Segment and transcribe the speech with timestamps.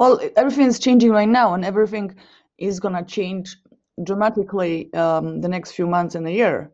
[0.00, 2.16] Well, everything is changing right now, and everything
[2.56, 3.56] is gonna change
[4.02, 6.70] dramatically um, the next few months and a year.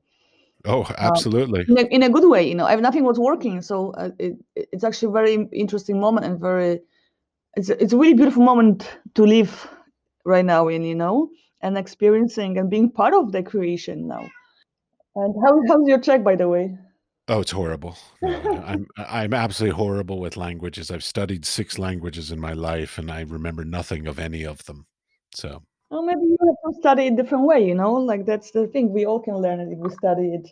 [0.64, 1.64] Oh, Um, absolutely.
[1.68, 2.66] in a, in a good way, you know.
[2.76, 6.80] Nothing was working, so uh, it, it's actually a very interesting moment and very
[7.56, 9.68] it's a- it's a really beautiful moment to live
[10.24, 11.28] right now in, you know,
[11.66, 14.24] and experiencing and being part of the creation now.
[15.16, 16.78] And how how's your Czech, by the way?
[17.28, 17.96] Oh, it's horrible.
[18.22, 20.90] No, no, I'm I'm absolutely horrible with languages.
[20.90, 24.86] I've studied six languages in my life, and I remember nothing of any of them.
[25.34, 27.94] So, Oh, maybe you have to study a different way, you know.
[27.94, 28.92] Like that's the thing.
[28.92, 30.48] We all can learn it if we study it,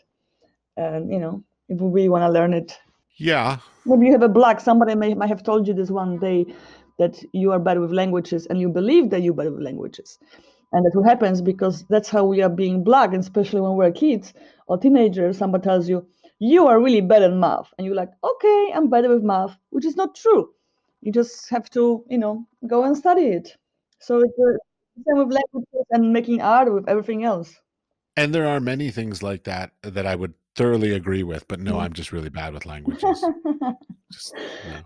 [0.77, 2.77] and you know, if we really want to learn it.
[3.19, 4.61] yeah, Maybe you have a block.
[4.61, 6.47] Somebody may, might have told you this one day
[6.99, 10.19] that you are bad with languages and you believe that you're bad with languages.
[10.75, 13.93] And that's what happens because that's how we are being blocked, and especially when we're
[13.93, 14.35] kids
[14.67, 15.39] or teenagers.
[15.39, 16.07] Somebody tells you,
[16.41, 17.73] you are really bad at math.
[17.79, 20.51] And you're like, okay, I'm better with math, which is not true.
[21.01, 23.57] You just have to, you know, go and study it.
[24.01, 24.59] So it's the
[25.07, 27.55] same with languages and making art with everything else.
[28.17, 31.75] and there are many things like that that I would thoroughly agree with, but no,
[31.75, 31.83] Mm.
[31.83, 33.03] I'm just really bad with languages.
[34.13, 34.35] Just
[34.69, 34.79] no.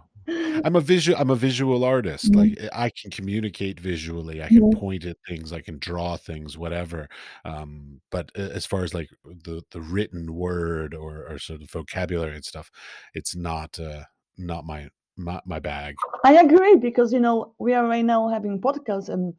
[0.65, 2.33] I'm a visual I'm a visual artist.
[2.33, 2.37] Mhm.
[2.37, 4.43] Like I I can communicate visually.
[4.43, 4.79] I can Mhm.
[4.79, 7.09] point at things, I can draw things, whatever.
[7.45, 12.34] Um, but as far as like the the written word or or sort of vocabulary
[12.34, 12.71] and stuff,
[13.15, 14.05] it's not uh
[14.37, 15.97] not my my, my bag.
[16.25, 19.34] I agree because you know we are right now having podcasts and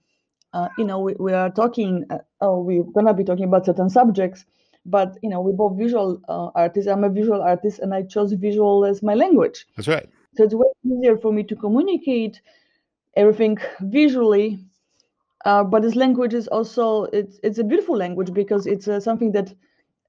[0.54, 2.06] uh, you know we, we are talking.
[2.10, 4.46] Uh, oh, we're gonna be talking about certain subjects,
[4.86, 6.90] but you know we're both visual uh, artists.
[6.90, 9.66] I'm a visual artist, and I chose visual as my language.
[9.76, 10.10] That's right.
[10.40, 12.42] So it's way easier for me to communicate
[13.18, 14.60] everything visually.
[15.46, 19.34] Uh, but this language is also it's it's a beautiful language because it's uh, something
[19.34, 19.54] that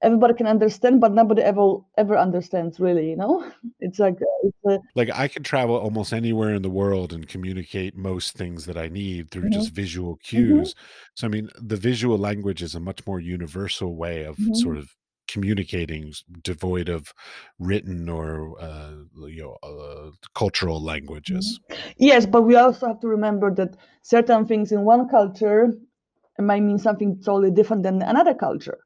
[0.01, 3.09] everybody can understand, but nobody ever ever understands really.
[3.09, 6.69] You know, it's like uh, it's a, Like I can travel almost anywhere in the
[6.69, 9.51] world and communicate most things that I need through Mhm.
[9.51, 10.21] just visual Mhm.
[10.23, 10.75] cues.
[11.15, 14.53] So I mean, the visual language is a much more universal way of Mhm.
[14.53, 14.95] sort of
[15.31, 17.13] communicating, devoid of
[17.59, 18.91] written or uh,
[19.27, 21.59] you know uh, cultural languages.
[21.97, 25.73] Yes, but we also have to remember that certain things in one culture
[26.39, 28.79] might mean something totally different than another culture.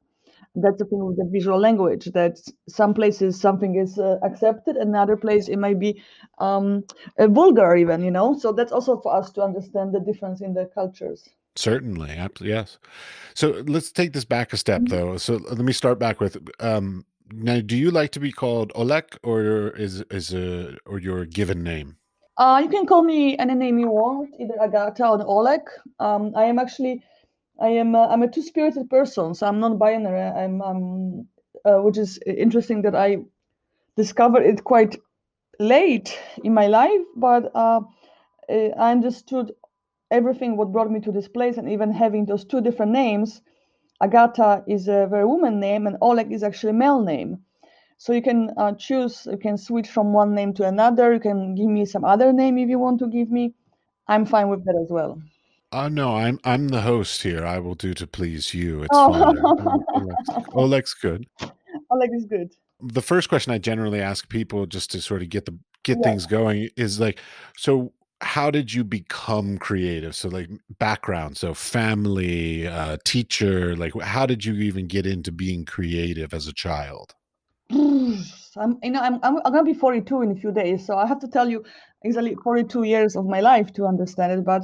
[0.54, 2.06] That's the thing with the visual language.
[2.06, 6.02] That some places something is uh, accepted, another place it might be
[6.38, 6.84] um,
[7.18, 8.02] uh, vulgar, even.
[8.02, 11.28] You know, so that's also for us to understand the difference in the cultures.
[11.56, 12.78] Certainly, yes.
[13.34, 14.88] So let's take this back a step, Mhm.
[14.88, 15.16] though.
[15.16, 17.60] So let me start back with um, now.
[17.60, 21.96] Do you like to be called Olek, or is is a or your given name?
[22.38, 25.64] Uh, you can call me any name you want, either Agata or Olek.
[25.98, 27.02] Um, I am actually,
[27.58, 30.20] I am, uh, I'm a two-spirited person, so I'm non-binary.
[30.20, 31.26] I'm, um,
[31.64, 33.24] uh, which is interesting that I
[33.96, 35.00] discovered it quite
[35.58, 37.80] late in my life, but uh,
[38.50, 39.52] I understood
[40.10, 43.42] everything what brought me to this place, and even having those two different names.
[44.02, 47.38] Agata is a very woman name, and Olek is actually a male name.
[47.98, 51.14] So you can uh, choose, you can switch from one name to another.
[51.14, 53.54] You can give me some other name if you want to give me.
[54.06, 55.20] I'm fine with that as well.
[55.72, 57.44] Uh, no, I'm I'm the host here.
[57.44, 58.82] I will do to please you.
[58.82, 59.36] It's fine.
[59.36, 61.26] Oh, Olek's, Olek's good.
[61.90, 62.52] Olek is good.
[62.80, 66.10] The first question I generally ask people, just to sort of get the get Yeah.
[66.10, 67.18] things going, is like,
[67.56, 70.14] so how did you become creative?
[70.16, 75.64] So like background, so family, uh, teacher, like how did you even get into being
[75.64, 77.14] creative as a child?
[77.70, 81.06] I'm, you know, I'm, I'm, I'm gonna be 42 in a few days, so I
[81.06, 81.64] have to tell you
[82.02, 84.44] exactly 42 years of my life to understand it.
[84.44, 84.62] But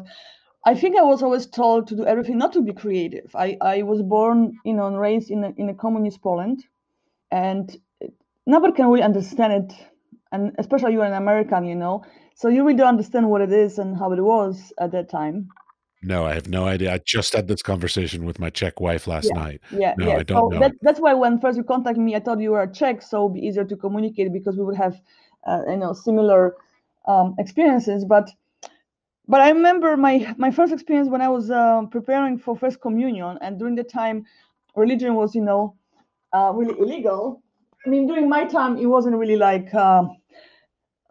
[0.64, 3.34] I think I was always told to do everything not to be creative.
[3.34, 6.64] I, I was born, you know, and raised in a, in a communist Poland,
[7.30, 8.14] and it-
[8.46, 9.78] nobody can really understand it,
[10.32, 12.04] and especially you're an American, you know,
[12.34, 15.48] so you really don't understand what it is and how it was at that time.
[16.02, 16.92] No, I have no idea.
[16.92, 19.60] I just had this conversation with my Czech wife last Yeah, night.
[19.70, 20.16] yeah, No, yeah.
[20.16, 22.50] I don't So know that, that's why when first you contacted me, I thought you
[22.50, 25.00] were a Czech, so it'd be easier to communicate because we would have,
[25.46, 26.56] uh, you know, similar
[27.06, 28.04] um, experiences.
[28.04, 28.30] But
[29.28, 33.38] but I remember my my first experience when I was uh, preparing for first communion,
[33.40, 34.24] and during the time,
[34.74, 35.76] religion was you know
[36.32, 37.42] uh, really illegal.
[37.86, 40.04] I mean, during my time, it wasn't really like uh,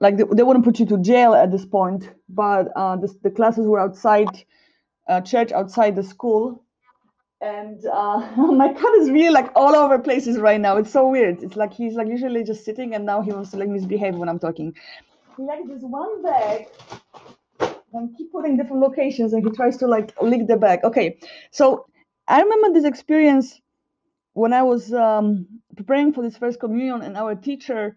[0.02, 3.30] like they, they wouldn't put you to jail at this point, but uh, the, the
[3.30, 4.44] classes were outside
[5.08, 6.64] uh, church, outside the school,
[7.40, 10.76] and uh, my cat is really like all over places right now.
[10.78, 11.44] It's so weird.
[11.44, 14.28] It's like he's like usually just sitting, and now he wants to like misbehave when
[14.28, 14.74] I'm talking.
[15.38, 16.68] He likes this one bag
[17.94, 20.80] and keep putting different locations, and he tries to like lick the bag.
[20.84, 21.18] Okay,
[21.52, 21.86] so
[22.28, 23.62] I remember this experience
[24.34, 25.46] when I was um,
[25.76, 27.96] preparing for this first communion, and our teacher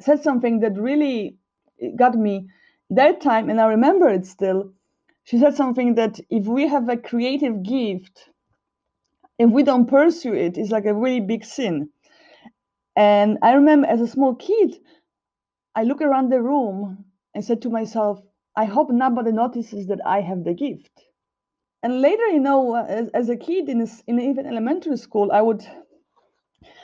[0.00, 1.36] said something that really
[1.80, 2.48] eh, got me
[2.90, 4.72] that time, and I remember it still.
[5.24, 8.28] She said something that if we have a creative gift,
[9.38, 11.88] if we don't pursue it, it's like a really big sin.
[12.96, 14.76] And I remember as a small kid,
[15.74, 17.04] I look around the room
[17.34, 18.20] and said to myself,
[18.56, 20.90] I hope nobody notices that I have the gift.
[21.82, 25.66] And later, you know, as, as a kid in, in even elementary school, I would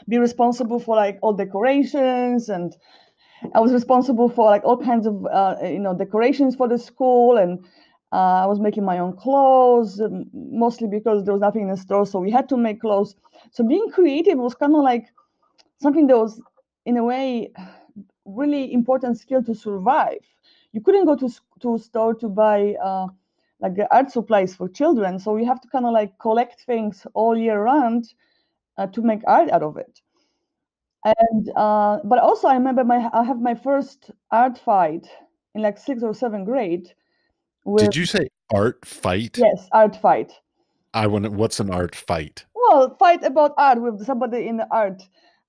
[0.08, 2.76] be responsible for like all decorations and
[3.54, 7.37] I was responsible for like all kinds of uh, you know decorations for the school
[7.37, 7.64] and
[8.12, 10.00] uh, I was making my own clothes
[10.32, 13.16] mostly because there was nothing in the store so we had to make clothes.
[13.52, 15.06] So being creative was kind of like
[15.81, 16.40] something that was
[16.87, 17.52] in a way
[18.25, 20.20] really important skill to survive.
[20.72, 21.28] You couldn't go to
[21.60, 23.06] to a store to buy uh,
[23.60, 27.37] like art supplies for children so you have to kind of like collect things all
[27.37, 28.14] year round
[28.78, 30.00] uh, to make art out of it
[31.05, 35.06] and uh, but also i remember my i have my first art fight
[35.55, 36.93] in like sixth or seventh grade
[37.64, 39.38] with, did you say art fight?
[39.38, 40.32] Yes art fight.
[40.94, 42.44] I want what's an art fight?
[42.55, 45.02] Well fight about art with somebody in the art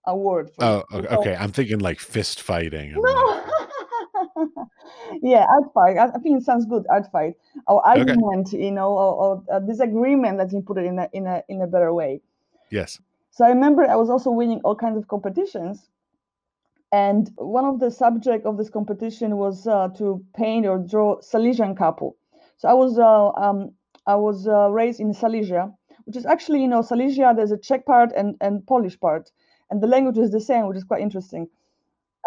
[0.08, 3.44] award oh okay i'm thinking like fist fighting no.
[5.22, 5.96] yeah art fight.
[5.96, 7.36] I, think it sounds good art fight.
[7.68, 8.66] Or argument okay.
[8.66, 11.68] you know or, or a disagreement let's put it in a in a in a
[11.68, 12.22] better way.
[12.72, 13.00] Yes
[13.32, 15.90] so I remember I was also winning all kinds of competitions.
[16.94, 21.76] And one of the subject of this competition was uh, to paint or draw Silesian
[21.76, 22.18] couple.
[22.58, 23.72] So I was uh, um,
[24.06, 25.72] I was uh, raised in Silesia,
[26.06, 27.34] which is actually you know Silesia.
[27.36, 29.32] There's a Czech part and and Polish part,
[29.70, 31.48] and the language is the same, which is quite interesting.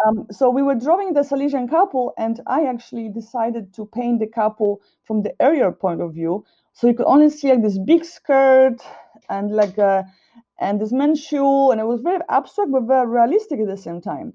[0.05, 4.27] Um, so we were drawing the Silesian couple, and I actually decided to paint the
[4.27, 6.43] couple from the aerial point of view.
[6.73, 8.77] So you could only see like this big skirt
[9.29, 10.05] and like a
[10.59, 14.01] and this man's shoe, and it was very abstract but very realistic at the same
[14.01, 14.33] time.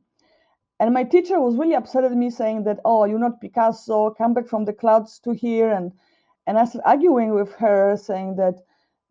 [0.78, 4.10] And my teacher was really upset at me, saying that, "Oh, you're not Picasso.
[4.10, 5.92] Come back from the clouds to here." And
[6.46, 8.56] and I started arguing with her, saying that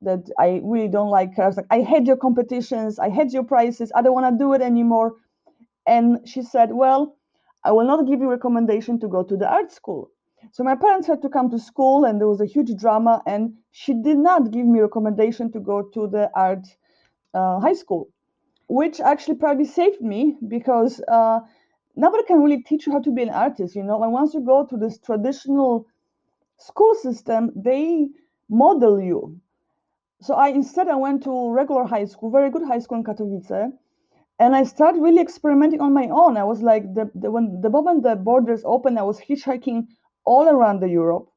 [0.02, 1.44] that I really don't like her.
[1.44, 3.00] I was like, "I hate your competitions.
[3.00, 3.92] I hate your prices.
[3.96, 5.16] I don't want to do it anymore."
[5.86, 7.16] And she said, "Well,
[7.64, 10.10] I will not give you recommendation to go to the art school."
[10.52, 13.22] So my parents had to come to school, and there was a huge drama.
[13.26, 16.66] And she did not give me recommendation to go to the art
[17.34, 18.10] uh, high school,
[18.68, 21.40] which actually probably saved me because uh,
[21.96, 24.02] nobody can really teach you how to be an artist, you know.
[24.04, 25.86] And once you go to this traditional
[26.58, 28.10] school system, they
[28.50, 29.40] model you.
[30.22, 33.72] So I instead I went to regular high school, very good high school in Katowice,
[34.40, 36.38] and I started really experimenting on my own.
[36.38, 39.88] I was like the, the when the moment the borders opened, I was hitchhiking
[40.26, 41.30] all around the Europe,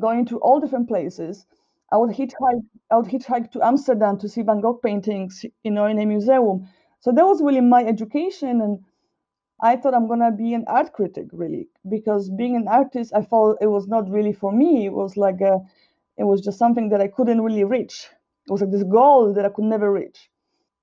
[0.00, 1.46] going to all different places.
[1.92, 2.64] I would hitchhike.
[2.90, 6.68] I would hitchhike to Amsterdam to see Van Gogh paintings, you know, in a museum.
[7.00, 8.80] So that was really my education, and
[9.62, 13.58] I thought I'm gonna be an art critic, really, because being an artist, I felt
[13.62, 14.86] it was not really for me.
[14.86, 15.60] It was like a,
[16.18, 18.10] it was just something that I couldn't really reach.
[18.48, 20.30] It was like this goal that I could never reach.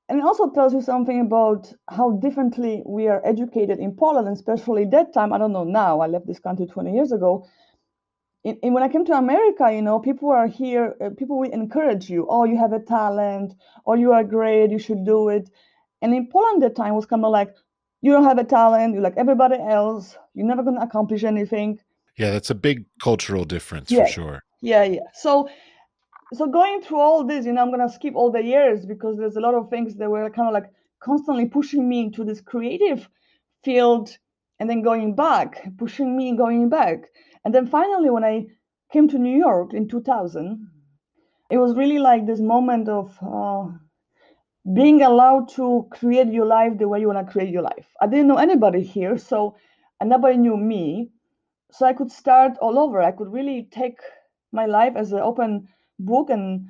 [0.09, 4.85] And it also tells you something about how differently we are educated in Poland, especially
[4.85, 5.33] that time.
[5.33, 6.01] I don't know now.
[6.01, 7.45] I left this country 20 years ago,
[8.43, 12.09] in, when I came to America, you know, people are here, uh, people will encourage
[12.09, 12.25] you.
[12.29, 13.53] Oh, you have a talent,
[13.85, 15.49] or you are great, you should do it.
[16.01, 17.53] And in Poland, that time was kind of like,
[18.01, 21.79] you don't have a talent, you're like everybody else, you're never going to accomplish anything.
[22.17, 24.05] Yeah, that's a big cultural difference yeah.
[24.05, 24.43] for sure.
[24.61, 24.99] Yeah, yeah.
[25.13, 25.49] So,
[26.33, 29.17] so going through all this, you know, I'm going to skip all the years because
[29.17, 32.39] there's a lot of things that were kind of like constantly pushing me into this
[32.39, 33.09] creative
[33.63, 34.17] field
[34.59, 37.09] and then going back, pushing me going back.
[37.45, 38.47] And then finally, when I
[38.91, 40.69] came to New York in 2000,
[41.49, 43.67] it was really like this moment of uh,
[44.73, 47.87] being allowed to create your life the way you want to create your life.
[48.01, 49.55] I didn't know anybody here, so
[50.03, 51.11] nobody knew me.
[51.71, 53.01] So I could start all over.
[53.01, 53.99] I could really take
[54.51, 55.67] my life as an open
[55.99, 56.69] book and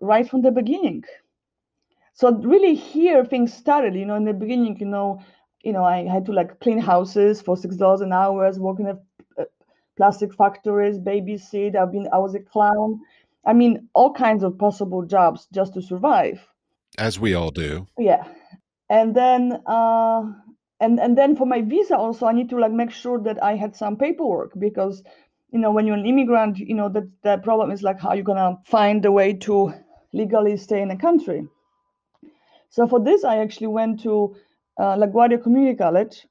[0.00, 1.04] write from the beginning.
[2.14, 5.20] So really here things started, you know, in the beginning, you know,
[5.62, 9.02] you know, I had to like clean houses for six dollars an hour, working at
[9.98, 11.76] plastic factories, babysit.
[11.76, 13.00] I've been, I was a clown.
[13.44, 16.40] I mean, all kinds of possible jobs just to survive.
[16.96, 17.86] As we all do.
[17.98, 18.24] Yeah,
[18.88, 20.22] and then uh,
[20.80, 23.56] and and then for my visa also, I need to like make sure that I
[23.56, 25.02] had some paperwork because
[25.52, 28.32] you know when you're an immigrant, you know that the problem is like how you're
[28.32, 29.74] gonna find a way to
[30.12, 31.46] legally stay in a country.
[32.70, 34.36] So for this, I actually went to
[34.78, 36.26] uh, LaGuardia Community College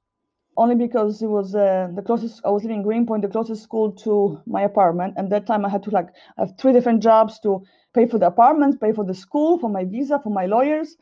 [0.57, 2.41] only because it was uh, the closest.
[2.43, 5.69] I was living in Greenpoint, the closest school to my apartment, and that time I
[5.69, 9.13] had to like have three different jobs to pay for the apartments, pay for the
[9.13, 10.97] school, for my visa, for my lawyers.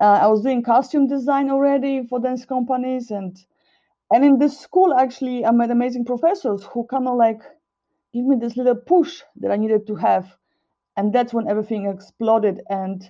[0.00, 3.36] Uh, I was doing costume design already for dance companies, and
[4.12, 7.42] and in this school actually I met amazing professors who kind of like
[8.14, 10.26] give me this little push that I needed to have,
[10.96, 13.02] and that's when everything exploded, and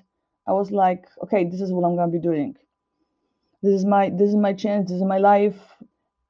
[0.48, 2.56] I was like, okay, this is what I'm gonna be doing
[3.62, 5.56] this is my this is my chance this is my life.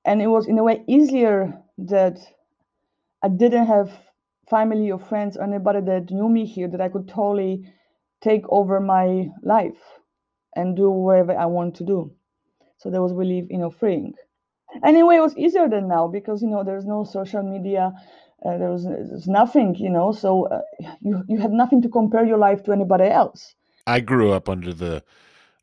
[0.04, 2.18] And it was in a way easier that
[3.22, 3.90] i didn't have
[4.48, 7.64] family or friends or anybody that knew me here that i could totally
[8.20, 9.80] take over my life
[10.56, 12.12] and do whatever i want to do.
[12.78, 14.14] So that was really you know freeing.
[14.84, 17.92] Anyway it was easier than now because you know there's no social media
[18.44, 20.62] uh, there was there's nothing you know so uh,
[21.02, 23.54] you you had nothing to compare your life to anybody else.
[23.86, 25.02] I grew up under the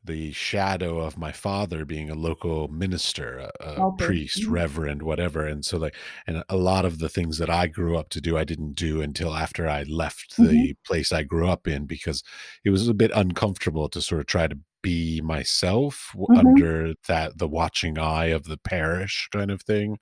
[0.08, 4.48] the shadow of my father being a local minister, a, a okay priest, Mhm.
[4.48, 5.46] reverend, whatever.
[5.46, 5.94] And so, like,
[6.26, 9.02] and a lot of the things that I grew up to do, I didn't do
[9.02, 12.24] until after I left the place I grew up in because
[12.64, 16.62] it was a bit uncomfortable to sort of try to be myself Mhm.
[16.64, 19.98] under that the watching eye of the parish kind of thing.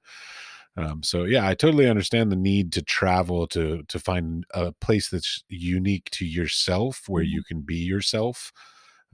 [0.76, 5.08] Um, so yeah, I totally understand the need to travel to to find a place
[5.10, 7.24] that's unique to yourself, where Mhm.
[7.24, 8.52] you can be yourself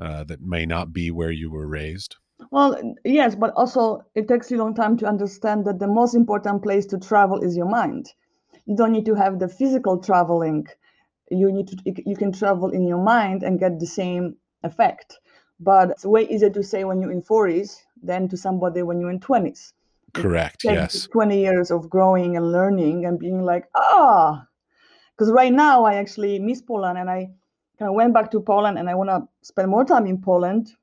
[0.01, 2.17] uh, that may not be where you were raised.
[2.51, 6.15] Well, yes, but also it takes you a long time to understand that the most
[6.15, 8.13] important place to travel is your mind.
[8.67, 10.67] You don't need to have the physical traveling.
[11.31, 15.19] You need to you can travel in your mind and get the same effect.
[15.61, 19.11] But it's way easier to say when you're in 40s than to somebody when you're
[19.11, 19.73] in 20s.
[20.13, 20.65] Correct.
[20.65, 21.07] Yes.
[21.13, 24.47] 20 years of growing and learning and being like, ah,
[25.15, 27.31] because right now I actually miss Poland and I
[27.85, 30.75] of went back to Poland and I want to spend more time in Poland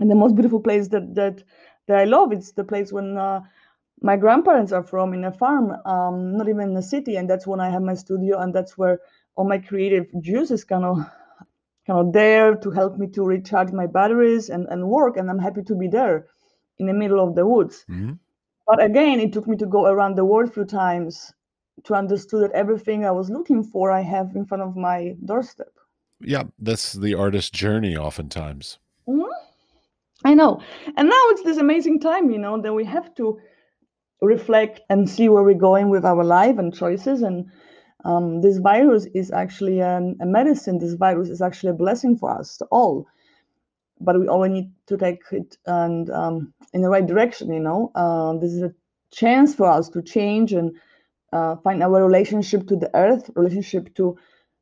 [0.00, 1.42] and the most beautiful place that that
[1.86, 3.40] that I love it's the place when uh,
[4.02, 7.46] my grandparents are from in a farm, um, not even in a city, and that's
[7.46, 9.00] when I have my studio, and that's where
[9.36, 10.98] all my creative juice is kind of
[11.86, 15.38] kind of there to help me to recharge my batteries and and work, and I'm
[15.38, 16.26] happy to be there
[16.78, 17.86] in the middle of the woods.
[17.88, 18.18] Mhm.
[18.66, 21.32] But again, it took me to go around the world a few times
[21.84, 25.72] to understand that everything I was looking for I have in front of my doorstep.
[26.20, 28.78] Yeah, that's the artist's journey oftentimes.
[29.08, 29.28] Mhm.
[30.24, 30.60] I know.
[30.96, 33.40] And now it's this amazing time, you know, that we have to
[34.20, 37.22] reflect and see where we're going with our life and choices.
[37.22, 37.46] And
[38.04, 40.78] um, this virus is actually an, a medicine.
[40.78, 43.06] This virus is actually a blessing for us all.
[44.00, 47.92] But we all need to take it and um, in the right direction, you know.
[47.94, 48.74] Uh, this is a
[49.12, 50.72] chance for us to change and
[51.32, 54.16] uh, find our relationship to the earth, relationship to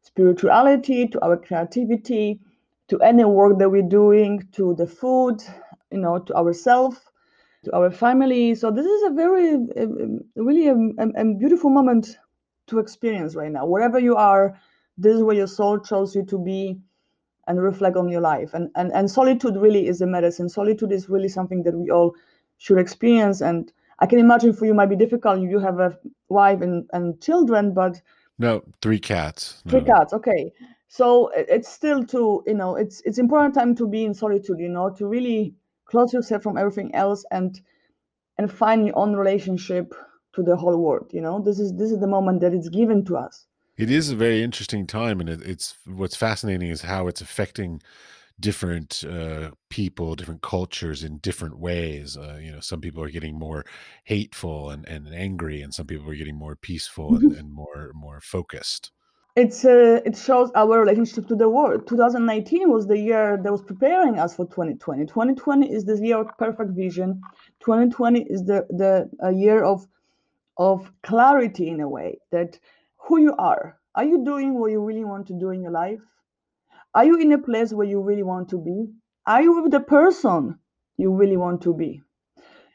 [0.09, 2.41] spirituality, to our creativity,
[2.89, 5.43] to any work that we're doing, to the food,
[5.93, 6.99] you know, to ourselves,
[7.65, 8.55] to our family.
[8.55, 9.49] So this is a very,
[10.37, 12.19] really a, a, a beautiful moment
[12.69, 13.67] to experience right now.
[13.67, 14.59] Wherever you are,
[14.97, 16.81] this is where your soul chose you to be
[17.47, 18.55] and reflect on your life.
[18.55, 20.49] And and and solitude really is a medicine.
[20.49, 22.15] Solitude is really something that we all
[22.59, 23.41] should experience.
[23.41, 25.41] And I can imagine for you might be difficult.
[25.41, 25.97] You have a
[26.29, 28.01] wife and, and children, but
[28.39, 29.63] No, three cats.
[29.69, 30.13] three cats.
[30.13, 30.53] Okay,
[30.89, 34.59] so it's still to you know it's it's important time to be in solitude.
[34.61, 35.55] You know to really
[35.87, 37.61] close yourself from everything else and
[38.39, 39.95] and find your own relationship
[40.35, 41.11] to the whole world.
[41.13, 43.47] You know this is this is the moment that it's given to us.
[43.77, 47.81] It is a very interesting time, and it, it's what's fascinating is how it's affecting
[48.41, 52.17] different uh, people, different cultures in different ways.
[52.17, 53.65] Uh, you know, some people are getting more
[54.05, 58.21] hateful and, and angry, and some people are getting more peaceful and, and more more
[58.21, 58.93] focused.
[59.39, 61.87] it's uh, it shows our relationship to the world.
[61.87, 66.37] 2019 was the year that was preparing us for 2020 2020 is the year of
[66.39, 67.21] perfect vision.
[67.61, 69.87] 2020 is the the a year of
[70.57, 72.59] of clarity in a way that
[72.97, 73.79] who you are.
[73.95, 76.01] Are you doing what you really want to do in your life
[76.95, 78.87] are you in a place where you really want to be
[79.27, 80.59] are you with the person
[80.99, 82.03] you really want to be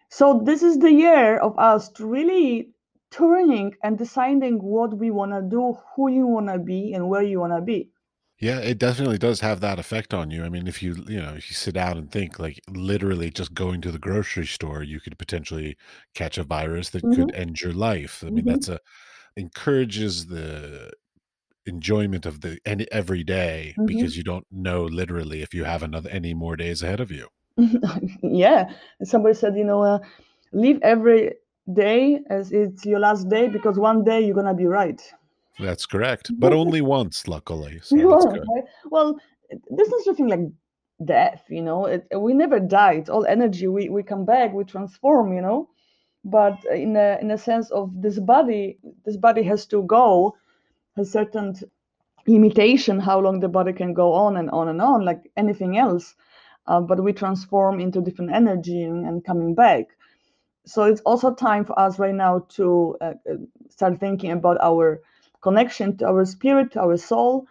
[0.10, 2.74] so this is the year of us to really
[3.12, 7.22] turning and deciding what we want to do, who you want to be, and where
[7.24, 7.92] you want to be.
[8.40, 10.44] Yeah, it definitely does have that effect on you.
[10.44, 13.54] I mean, if you, you know, if you sit down and think like literally just
[13.54, 15.78] going to the grocery store, you could potentially
[16.14, 18.24] catch a virus that hmm could end your life.
[18.26, 18.80] I mean, hmm that's a
[19.38, 20.92] encourages the
[21.66, 25.84] enjoyment of the any every day hmm because you don't know literally if you have
[25.84, 27.28] another any more days ahead of you.
[28.24, 28.72] yeah.
[29.04, 30.00] Somebody said, you know, uh,
[30.52, 31.34] live every
[31.72, 35.02] day as it's your last day because one day you're gonna be right.
[35.60, 37.80] That's correct, but only once, luckily.
[37.84, 38.64] So right?
[38.90, 39.20] Well,
[39.70, 40.40] there's no such thing like
[41.06, 44.64] death you know it, we never die it's all energy we, we come back we
[44.64, 45.68] transform you know
[46.24, 50.36] but in a in a sense of this body this body has to go
[50.96, 51.56] has certain
[52.28, 56.16] limitation how long the body can go on and on and on like anything else
[56.68, 59.86] uh, but we transform into different energy and, and, coming back.
[60.66, 63.36] So it's also time for us right now to uh, uh
[63.70, 65.02] start thinking about our
[65.42, 67.48] connection to our spirit to our soul.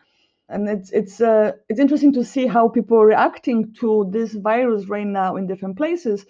[0.49, 4.87] And it's it's uh, it's interesting to see how people are reacting to this virus
[4.87, 6.25] right now in different places.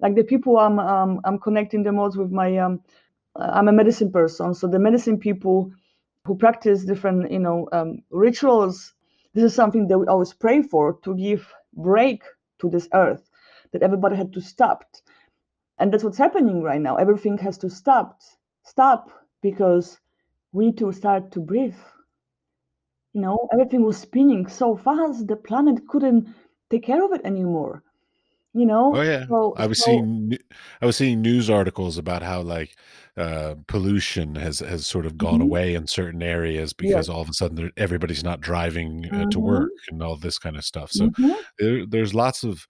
[0.00, 2.80] Like the people i'm um, i'm connecting the most with my um,
[3.36, 4.52] i'm a medicine person.
[4.54, 5.70] So the medicine people
[6.26, 8.94] who practice different you know um, rituals
[9.34, 12.22] this is something that we always pray for to give break
[12.58, 13.28] to this earth
[13.72, 14.82] that everybody had to stop.
[15.78, 16.96] And that's what's happening right now.
[16.96, 18.20] Everything has to stop
[18.64, 19.10] stop
[19.42, 20.00] because
[20.52, 21.76] we need to start to breathe.
[23.12, 26.28] You know everything was spinning so fast the planet couldn't
[26.70, 27.82] take care of it anymore
[28.56, 30.36] you know oh yeah so, i was so, seeing
[30.80, 32.76] i was seeing news articles about how like
[33.18, 35.42] uh, pollution has has sort of gone mm-hmm.
[35.42, 39.28] away in certain areas because all of a sudden everybody's not driving uh, mm-hmm.
[39.30, 41.32] to work and all this kind of stuff so mm-hmm.
[41.58, 42.66] there, there's lots of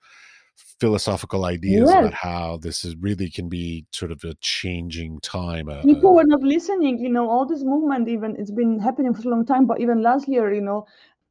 [0.81, 1.99] philosophical ideas yes.
[1.99, 5.69] about how this is really can be sort of a changing time.
[5.69, 6.99] Uh, People were not listening.
[6.99, 9.67] You know, all this movement, even it's been happening for a long time.
[9.67, 10.87] But even last year, you know,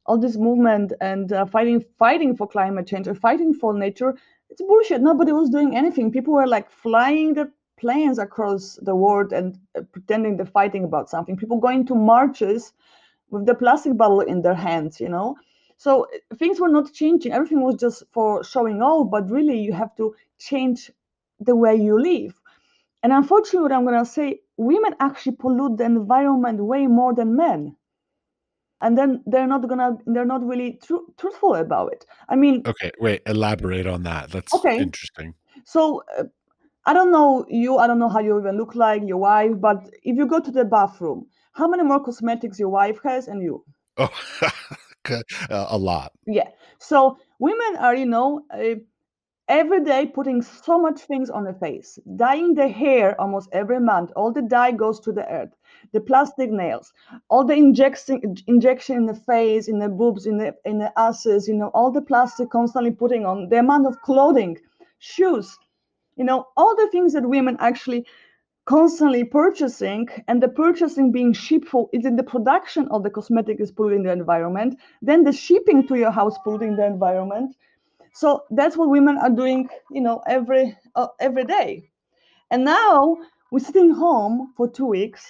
[0.06, 4.14] all this movement and uh, fighting, fighting for climate change or fighting for nature,
[4.50, 5.02] it's bullshit.
[5.02, 6.10] Nobody was doing anything.
[6.12, 11.10] People were like flying the planes across the world and uh, pretending they're fighting about
[11.10, 11.36] something.
[11.36, 12.72] People going to marches
[13.30, 15.00] with the plastic bottle in their hands.
[15.00, 15.36] You know
[15.76, 17.32] so eh, things were not changing.
[17.32, 20.90] Everything was just for showing off, but really you have to change
[21.40, 22.40] the way you live.
[23.02, 27.36] And unfortunately, what I'm going to say, women actually pollute the environment way more than
[27.36, 27.76] men.
[28.80, 32.04] And then they're not gonna, they're not really tr- truthful about it.
[32.28, 34.30] I mean, okay, wait, elaborate on that.
[34.30, 34.78] That's okay.
[34.78, 35.34] interesting.
[35.64, 36.24] So, uh,
[36.84, 39.88] I don't know you, I don't know how you even look like, your wife, but
[40.02, 43.64] if you go to the bathroom, how many more cosmetics your wife has and you?
[43.96, 44.10] Oh,
[45.50, 46.12] a lot.
[46.26, 46.48] Yeah.
[46.78, 48.76] So women are, you know, uh,
[49.48, 54.10] every day putting so much things on the face, dyeing the hair almost every month.
[54.16, 55.54] All the dye goes to the earth.
[55.92, 56.92] The plastic nails,
[57.28, 61.46] all the injection injection in the face, in the boobs, in the in the asses,
[61.48, 63.48] you know, all the plastic constantly putting on.
[63.48, 64.58] The amount of clothing,
[64.98, 65.56] shoes,
[66.16, 68.06] you know, all the things that women actually
[68.66, 73.60] constantly purchasing and the purchasing being shipped for is in the production of the cosmetic
[73.60, 77.54] is polluting the environment then the shipping to your house polluting the environment
[78.16, 81.90] so that's what women are doing you know every uh, every day.
[82.50, 83.18] And now
[83.50, 85.26] we're sitting home for two weeks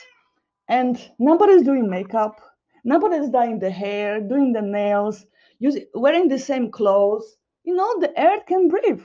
[0.69, 2.41] and nobody's doing makeup
[2.85, 5.27] nobody's dyeing the hair doing the nails
[5.59, 7.37] using wearing the same clothes.
[7.65, 9.03] You know the earth can breathe.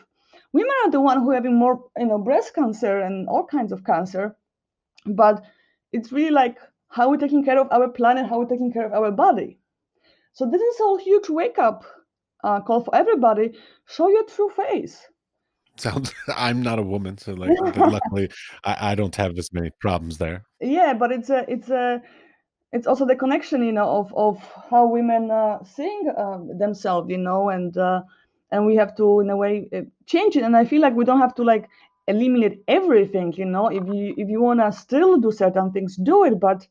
[0.54, 3.72] Women are the one who are having more you know breast cancer and all kinds
[3.72, 4.36] of cancer
[5.08, 5.44] but
[5.92, 8.94] it's really like how we're taking care of our planet how we're taking care of
[8.94, 9.58] our body.
[10.34, 11.84] So this is a huge wake up
[12.44, 15.08] uh, call for everybody show your true face.
[15.78, 18.30] Sounds i'm not a woman so like luckily
[18.64, 20.44] I, I don't have as many problems there.
[20.60, 22.02] Yeah but it's a it's a
[22.72, 24.38] it's also the connection you know of of
[24.70, 28.02] how women uh, seeing uh, themselves you know and uh,
[28.52, 31.06] and we have to in a way uh, change it and i feel like we
[31.06, 31.70] don't have to like
[32.08, 36.26] eliminate everything you know if you if you want to still do certain things do
[36.26, 36.68] it but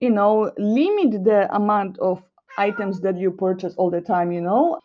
[0.00, 2.22] you know limit the amount of
[2.58, 4.78] items that you purchase all the time you know?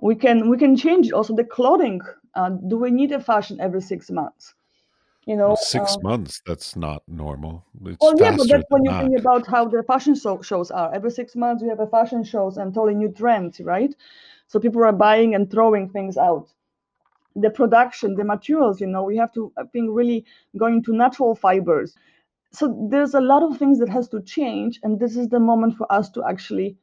[0.00, 2.00] We can we can change also the clothing.
[2.34, 4.54] Uh, do we need a fashion every six months?
[5.26, 7.64] You know six uh, months that's not normal.
[7.84, 10.92] It's well yeah but that's when you think about how the fashion show, shows are.
[10.92, 13.94] Every six months we have a fashion shows and totally new trends right?
[14.48, 16.48] So people are buying and throwing things out.
[17.36, 20.24] The production the materials you know we have to i think really
[20.56, 21.96] going to natural fibers.
[22.52, 25.76] So there's a lot of things that has to change and this is the moment
[25.76, 26.76] for us to actually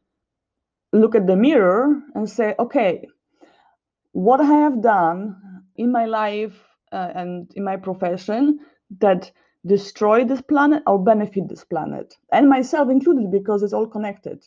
[0.94, 3.08] look at the mirror and say okay
[4.12, 5.36] what i have done
[5.78, 6.56] in my life
[6.92, 8.60] uh, and in my profession
[9.00, 9.32] that
[9.66, 14.44] destroy this planet or benefit this planet and myself included because it's all connected.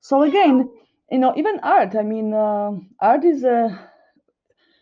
[0.00, 0.70] So again
[1.10, 3.90] you know even art i mean uh, art is a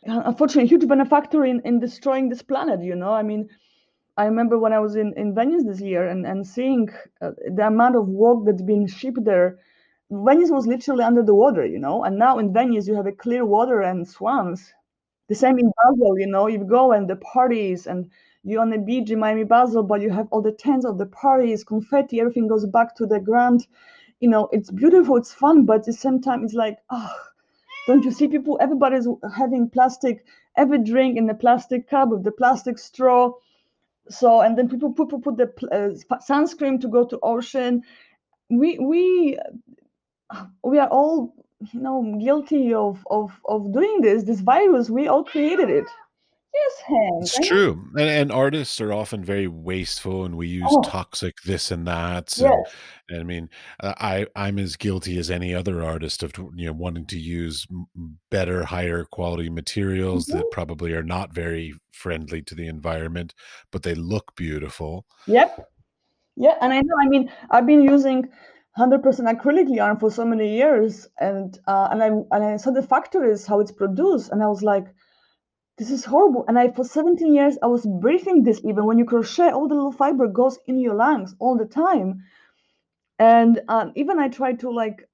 [0.04, 3.12] unfortunately a huge benefactor in, in destroying this planet you know?
[3.12, 3.48] I mean
[4.16, 6.88] i remember when i was in, in venice this year and, and seeing
[7.20, 9.58] uh, the amount of work that's been shipped there
[10.12, 13.12] venice was literally under the water you know and now in venice you have a
[13.12, 14.72] clear water and swans
[15.28, 18.10] the same in basel you know you go and the parties and
[18.44, 21.06] you're on the beach in miami basel but you have all the tents of the
[21.06, 23.66] parties confetti everything goes back to the ground
[24.20, 27.14] you know it's beautiful it's fun but at the same time it's like oh
[27.86, 28.58] don't you see people?
[28.60, 30.24] Everybody's having plastic,
[30.56, 33.32] every drink in the plastic cup with the plastic straw.
[34.08, 37.82] So and then people put put, put the uh, sunscreen to go to ocean.
[38.50, 39.38] We we
[40.64, 41.34] we are all
[41.72, 44.24] you know guilty of of of doing this.
[44.24, 45.84] This virus, we all created it.
[46.54, 47.22] Yes, Hank.
[47.22, 47.82] It's true.
[47.92, 52.36] And, and artists are often very wasteful and we use Oh, toxic this and that.
[52.36, 52.74] And, yes.
[53.08, 53.48] and I mean,
[53.80, 57.66] uh, I, I'm as guilty as any other artist of, you know, wanting to use
[58.30, 60.50] better, higher quality materials that Mhm.
[60.50, 63.32] probably are not very friendly to the environment,
[63.70, 65.06] but they look beautiful.
[65.26, 65.70] Yep.
[66.36, 66.94] Yeah, and I know.
[67.02, 68.28] I mean, I've been using
[68.78, 72.82] 100% acrylic yarn for so many years, and uh, and I and I saw the
[72.82, 74.86] factories how it's produced, and I was like,
[75.78, 76.44] this is horrible.
[76.48, 78.60] And I for 17 years I was breathing this.
[78.64, 82.22] Even when you crochet, all the little fiber goes in your lungs all the time.
[83.18, 85.08] And um, even I try to like,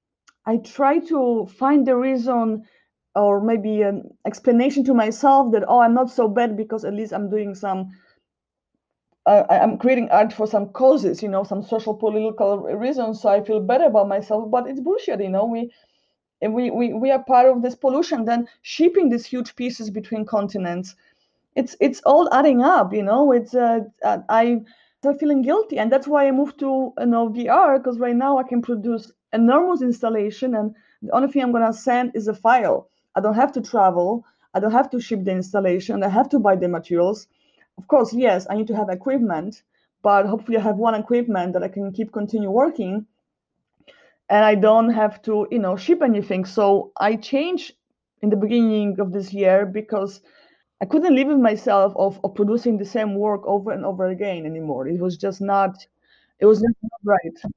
[0.46, 2.64] I try to find the reason
[3.14, 7.12] or maybe an explanation to myself that oh I'm not so bad because at least
[7.12, 7.90] I'm doing some
[9.28, 13.42] uh, I'm creating art for some causes, you know, some social political reasons, so I
[13.44, 14.50] feel better about myself.
[14.50, 15.44] But it's bullshit, you know.
[15.46, 15.70] We
[16.42, 18.24] we we, we are part of this pollution.
[18.24, 20.94] Then shipping these huge pieces between continents,
[21.56, 23.32] it's it's all adding up, you know.
[23.32, 24.60] It's uh, uh, I
[25.00, 28.38] start feeling guilty, and that's why I moved to you know VR because right now
[28.38, 32.88] I can produce enormous installation, and the only thing I'm gonna send is a file.
[33.16, 34.24] I don't have to travel.
[34.54, 36.02] I don't have to ship the installation.
[36.02, 37.28] I have to buy the materials
[37.78, 39.62] of course, yes, I need to have equipment,
[40.02, 43.06] but hopefully I have one equipment that I can keep continue working
[44.28, 46.44] and I don't have to, you know, ship anything.
[46.44, 47.72] So I changed
[48.20, 50.20] in the beginning of this year because
[50.80, 54.44] I couldn't live with myself of, of producing the same work over and over again
[54.44, 54.86] anymore.
[54.86, 55.76] It was just not
[56.40, 57.52] it was just not right.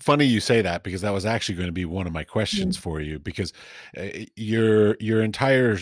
[0.00, 2.76] funny you say that because that was actually going to be one of my questions
[2.76, 2.80] Mm.
[2.80, 3.52] for you because
[3.98, 5.76] uh, your your entire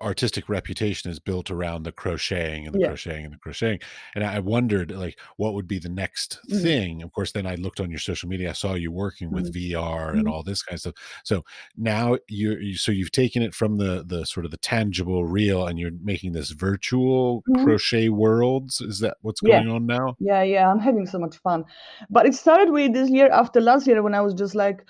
[0.00, 2.88] artistic reputation is built around the crocheting and the Yeah.
[2.88, 3.78] crocheting and the crocheting
[4.14, 6.62] and i wondered like what would be the next Mm.
[6.62, 9.52] thing of course then i looked on your social media i saw you working with
[9.54, 10.30] vr and Mhm.
[10.32, 10.94] all this kind of stuff
[11.24, 11.44] so
[11.76, 15.66] now you you so you've taken it from the the sort of the tangible real
[15.66, 17.64] and you're making this virtual Mhm.
[17.64, 19.56] crochet worlds is that what's Yeah.
[19.62, 21.64] going on now Yeah, yeah, I'm having so much fun.
[22.10, 24.84] But it started with this year after last year when I was just like,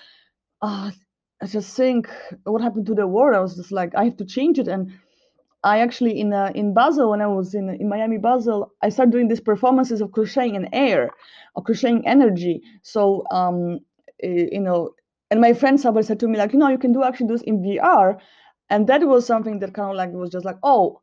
[0.63, 0.93] ah,
[1.43, 2.09] I just think
[2.45, 3.37] what happened to the world.
[3.37, 4.69] I was just like, I have to change it.
[4.69, 4.93] And
[5.63, 9.13] I actually in uh, in Basel when I was in in Miami Basel, I started
[9.13, 11.11] doing these performances of crocheting in air,
[11.57, 12.63] of crocheting energy.
[12.83, 13.81] So um,
[14.23, 14.91] eh, you know,
[15.31, 17.43] and my friend somebody said to me like, you know, you can do actually this
[17.43, 18.19] in VR,
[18.71, 21.01] and that was something that kind of like was just like, oh,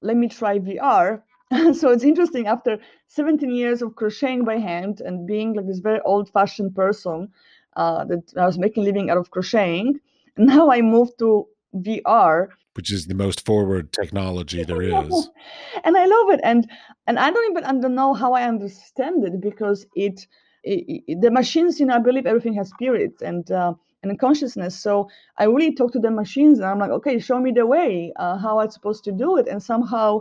[0.00, 1.22] let me try VR.
[1.74, 6.00] so it's interesting after 17 years of crocheting by hand and being like this very
[6.04, 7.28] old-fashioned person
[7.76, 10.00] uh, that I was making living out of crocheting.
[10.38, 15.30] Now I moved to VR which is the most forward technology there is
[15.84, 16.40] and I love it.
[16.42, 16.68] And
[17.06, 20.26] and I don't even I don't know how I understand it because it,
[20.62, 24.78] it, it- the machines, you know, I believe everything has spirit and uh, and consciousness.
[24.78, 25.08] So
[25.38, 28.36] I really talk to the machines, and I'm like, okay, show me the way, uh,
[28.38, 30.20] how I'm supposed to do it, and somehow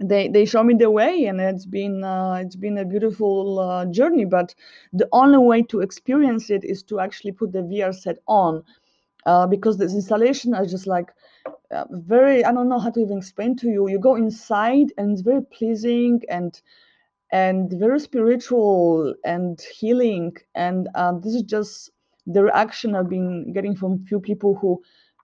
[0.00, 3.86] they they show me the way, and it's been uh, it's been a beautiful uh,
[3.86, 4.24] journey.
[4.24, 4.54] But
[4.92, 8.64] the only way to experience it is to actually put the VR set on.
[9.26, 11.10] Uh, because this installation is just like
[11.72, 15.12] uh, very i don't know how to even explain to you you go inside and
[15.12, 16.60] it's very pleasing and
[17.32, 21.90] and very spiritual and healing and um, this is just
[22.26, 24.80] the reaction i've been getting from few people who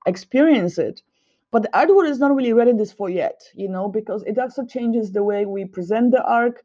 [0.06, 1.02] experience it
[1.50, 4.38] but the art world is not really ready this for yet you know because it
[4.38, 6.62] also changes the way we present the art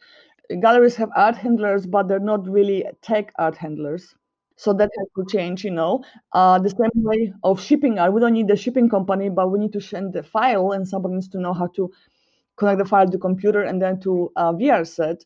[0.62, 4.16] galleries have art handlers but they're not really tech art handlers.
[4.58, 6.04] So that has to change you know.
[6.34, 9.60] Uh, the same way of shipping art we don't need the shipping company but we
[9.60, 11.92] need to send the file and somebody needs to know how to
[12.58, 15.26] connect the file to computer and then to a VR set.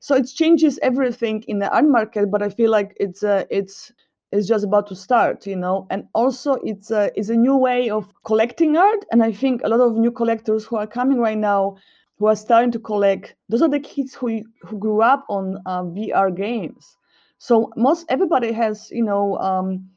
[0.00, 3.92] So it changes everything in the art market, but I feel like it's uh, it's
[4.32, 5.86] it's just about to start, you know.
[5.90, 9.68] And also it's a it's a new way of collecting art, and I think a
[9.68, 11.76] lot of new collectors who are coming right now,
[12.18, 15.82] who are starting to collect, those are the kids who who grew up on uh,
[15.84, 16.96] VR games.
[17.38, 19.88] So most everybody has, you know, um,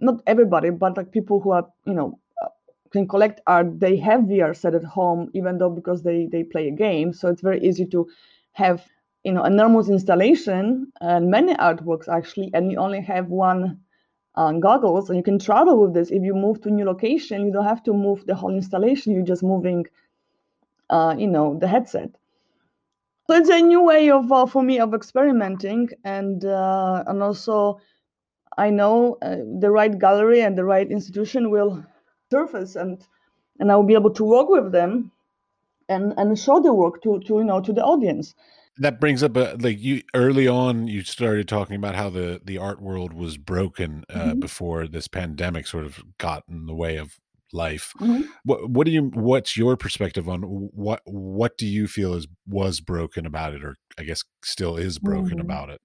[0.00, 2.18] not everybody, but like people who are, you know,
[2.92, 6.68] can collect art they have VR set at home even though because they they play
[6.68, 8.06] a game so it's very easy to
[8.52, 8.84] have
[9.24, 13.78] you know enormous installation and many artworks actually and you only have one
[14.36, 16.10] uh, goggles and you can travel with this.
[16.10, 19.12] If you move to a new location you don't have to move the whole installation
[19.12, 19.86] you're just moving
[20.90, 22.10] uh, you know the headset.
[23.26, 27.78] So it's a new way of uh, for me of experimenting and uh, and also
[28.58, 31.84] i know uh, the right gallery and the right institution will
[32.30, 33.06] surface and
[33.60, 35.12] and I will be able to work with them
[35.88, 38.34] and and show the work to to you know to the audience
[38.80, 42.58] that brings up a like you early on you started talking about how the the
[42.58, 44.40] art world was broken uh, Mhm.
[44.40, 47.18] before this pandemic sort of got in the way of
[47.52, 48.24] life Mhm.
[48.44, 52.80] what what do you what's your perspective on what what do you feel is was
[52.80, 55.42] broken about it or i guess still is broken Mhm.
[55.46, 55.80] about it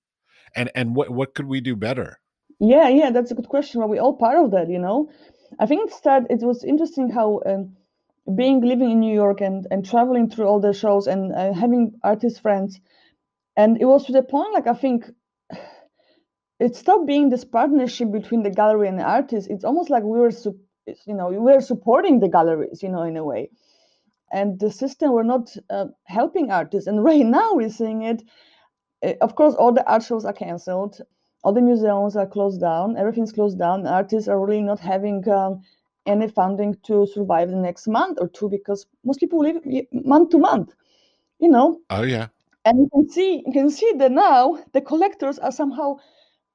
[0.56, 2.18] and and what what could we do better
[2.60, 3.82] Yeah, yeah, that's a good question.
[3.82, 5.10] Are we all part of that, you know?
[5.60, 7.76] I think it started, it was interesting how um,
[8.34, 11.94] being living in New York and, and traveling through all the shows and uh, having
[12.04, 12.80] artist friends.
[13.56, 15.06] And it was to the point, like, I think
[16.60, 19.50] it stopped being this partnership between the gallery and the artist.
[19.50, 20.32] It's almost like we were,
[21.06, 23.52] you know, we were supporting the galleries, you know, in a way.
[24.32, 26.88] And the system were not uh, helping artists.
[26.88, 28.24] And right now we're seeing it.
[29.06, 31.02] Uh, of course, all the art shows are canceled
[31.46, 33.86] all the museums are closed down, everything's closed down.
[33.86, 35.62] Artists are really not having um,
[36.06, 39.62] any funding to survive the next month or two because most people live
[39.94, 40.76] month to month,
[41.40, 41.82] you know.
[41.90, 42.28] oh yeah
[42.66, 45.98] And you can see you can see that now the collectors are somehow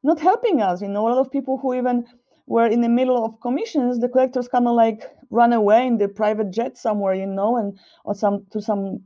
[0.02, 0.82] not helping us.
[0.82, 2.06] You know, a lot of people who even
[2.46, 6.08] were in the middle of commissions, the collectors kind of like run away in their
[6.08, 9.04] private jet somewhere, you know, and or some to some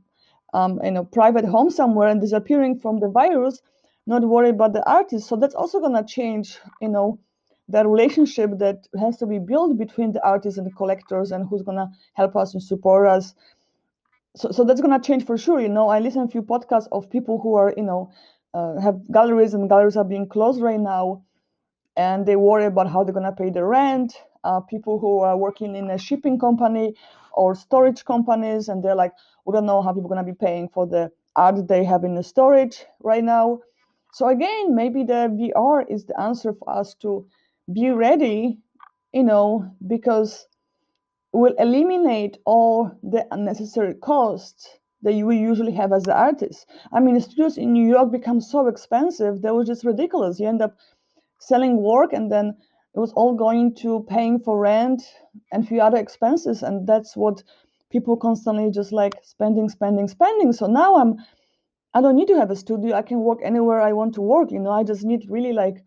[0.53, 3.61] um, you know private home somewhere and disappearing from the virus
[4.07, 7.19] not worry about the artists so that's also going to change you know
[7.67, 11.63] the relationship that has to be built between the artists and the collectors and who's
[11.63, 13.33] going to help us and support us.
[14.35, 15.89] So, so that's going to change for sure you know?
[15.89, 18.11] I listen to a few podcasts of people who are you know
[18.53, 21.23] uh, have galleries and galleries are being closed right now
[21.97, 24.13] and they worry about how they're going to pay the rent.
[24.43, 26.93] Uh, people who are working in a shipping company
[27.33, 29.11] or storage companies and they're like
[29.45, 32.03] we don't know how people are going to be paying for the art they have
[32.03, 33.59] in the storage right now.
[34.13, 37.25] So again maybe the vr is the answer for us to
[37.73, 38.59] be ready
[39.13, 40.47] you know because
[41.35, 44.69] will eliminate all the unnecessary costs
[45.01, 46.65] that you will usually have as an artist.
[46.93, 50.39] I mean studios in new york become so expensive that was just ridiculous.
[50.39, 50.77] You end up
[51.39, 52.55] selling work and then
[52.95, 55.03] it was all going to paying for rent
[55.51, 57.43] and few other expenses and that's what
[57.91, 60.53] people constantly just like spending spending spending.
[60.53, 61.15] So now i'm
[61.93, 62.95] i don't need to have a studio.
[62.95, 64.71] I can work anywhere i want to work you know?
[64.71, 65.84] I just need really like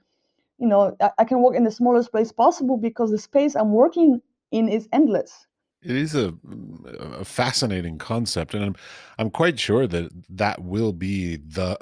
[0.58, 3.72] you know i, I can work in the smallest place possible because the space i'm
[3.72, 5.46] working in is endless
[5.82, 8.76] It is a, mm, a fascinating concept, and I'm
[9.18, 11.76] I'm quite sure that that will be the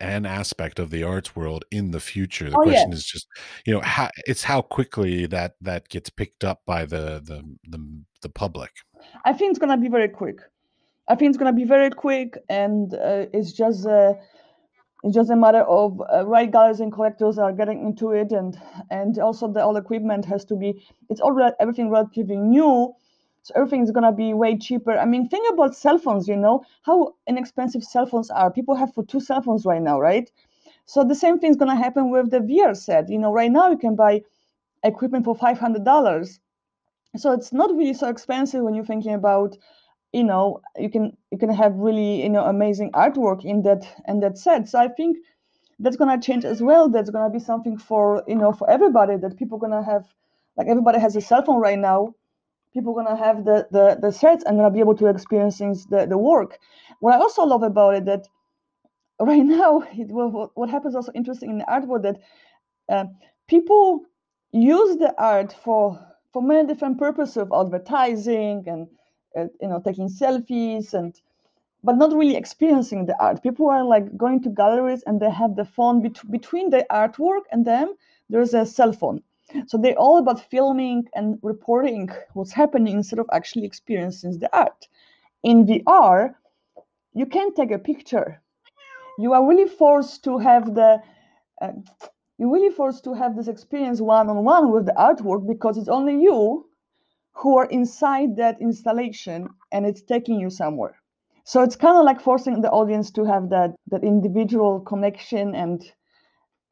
[0.00, 2.50] an aspect of the arts world in the future.
[2.50, 3.28] The oh question is just,
[3.64, 7.38] you know, how it's how quickly that that gets picked up by the the
[7.72, 7.80] the,
[8.22, 8.72] the public.
[9.24, 10.40] i think it's going to be very quick
[11.08, 14.14] i think it's going to be very quick and uh, it's just uh,
[15.04, 18.58] it's just a matter of uh, right guys and collectors are getting into it and
[18.90, 22.94] and also the all equipment has to be it's all re- everything relatively new.
[23.42, 24.98] So everything is going to be way cheaper.
[24.98, 26.64] I mean think about cell phones you know?
[26.82, 28.50] How inexpensive cell phones are.
[28.50, 30.30] People have for two cell phones right now right?
[30.86, 33.08] So the same thing is going to happen with the vr set.
[33.08, 34.22] You know right now you can buy
[34.84, 36.38] equipment for $500
[37.16, 39.56] so it's not really so expensive when you're thinking about
[40.12, 44.20] you know you can you can have really you know amazing artwork in that in
[44.20, 45.16] that set so i think
[45.78, 46.88] that's gonna change as well.
[46.88, 50.06] That's gonna be something for you know for everybody that people gonna have
[50.56, 52.14] like everybody has a cell phone right now.
[52.74, 56.06] People gonna have the the the sets and gonna be able to experience things the,
[56.06, 56.58] the work.
[57.00, 58.26] What I also love about it that
[59.20, 62.20] right now it, what, what happens also interesting in the art world that
[62.88, 63.04] uh,
[63.48, 64.02] people
[64.52, 65.98] use the art for
[66.32, 68.88] for many different purposes of advertising and
[69.36, 71.20] you know taking selfies and
[71.84, 73.42] but not really experiencing the art.
[73.42, 77.42] People are like going to galleries and they have the phone bet- between the artwork
[77.52, 77.94] and them.
[78.30, 79.22] There's a cell phone,
[79.66, 84.88] so they're all about filming and reporting what's happening instead of actually experiencing the art.
[85.44, 86.36] In VR,
[87.14, 88.42] you can take a picture.
[89.18, 91.02] You are really forced to have the
[91.62, 91.72] uh,
[92.38, 95.88] you're really forced to have this experience one on one with the artwork because it's
[95.88, 96.67] only you
[97.32, 100.96] who are inside that installation and it's taking you somewhere.
[101.44, 105.82] So it's kind of like forcing the audience to have that that individual connection and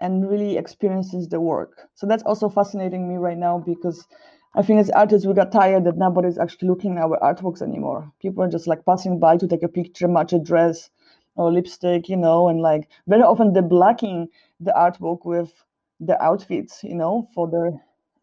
[0.00, 1.88] and really experiences the work.
[1.94, 4.06] So that's also fascinating me right now because
[4.54, 8.10] I think as artists we got tired that nobody's actually looking at our artworks anymore.
[8.20, 10.90] People are just like passing by to take a picture, match a dress
[11.36, 14.28] or lipstick, you know, and like very often they're blocking
[14.60, 15.52] the artwork with
[16.00, 17.72] the outfits, you know, for their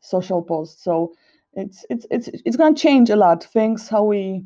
[0.02, 0.84] social posts.
[0.84, 1.13] So
[1.56, 4.44] it's it's it's it's gonna change a lot things how we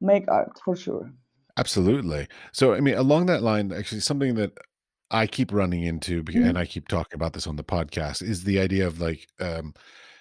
[0.00, 1.12] make art for sure.
[1.56, 2.26] Absolutely.
[2.52, 4.52] So, I mean, along that line, actually, something that
[5.10, 6.48] I keep running into, Mhm.
[6.48, 9.74] and I keep talking about this on the podcast, is the idea of like, um,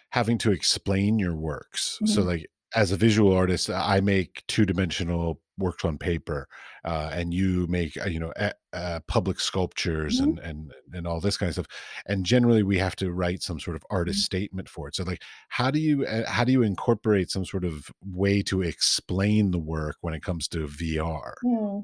[0.10, 2.00] having to explain your works.
[2.06, 2.26] So Mhm.
[2.26, 6.48] like as a visual artist, I make two dimensional works on paper,
[6.86, 8.32] uh, and you make uh, you know
[8.74, 10.24] uh, public sculptures Mhm.
[10.24, 11.68] and and and all this kind of stuff.
[12.06, 14.26] And generally, we have to write some sort of artist Mhm.
[14.26, 14.96] statement for it.
[14.96, 18.62] So like, how do you uh, how do you incorporate some sort of way to
[18.62, 21.34] explain the work when it comes to VR?
[21.42, 21.80] Hmm.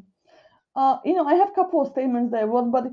[0.75, 2.91] Uh, you know, I have a couple of statements wrote, but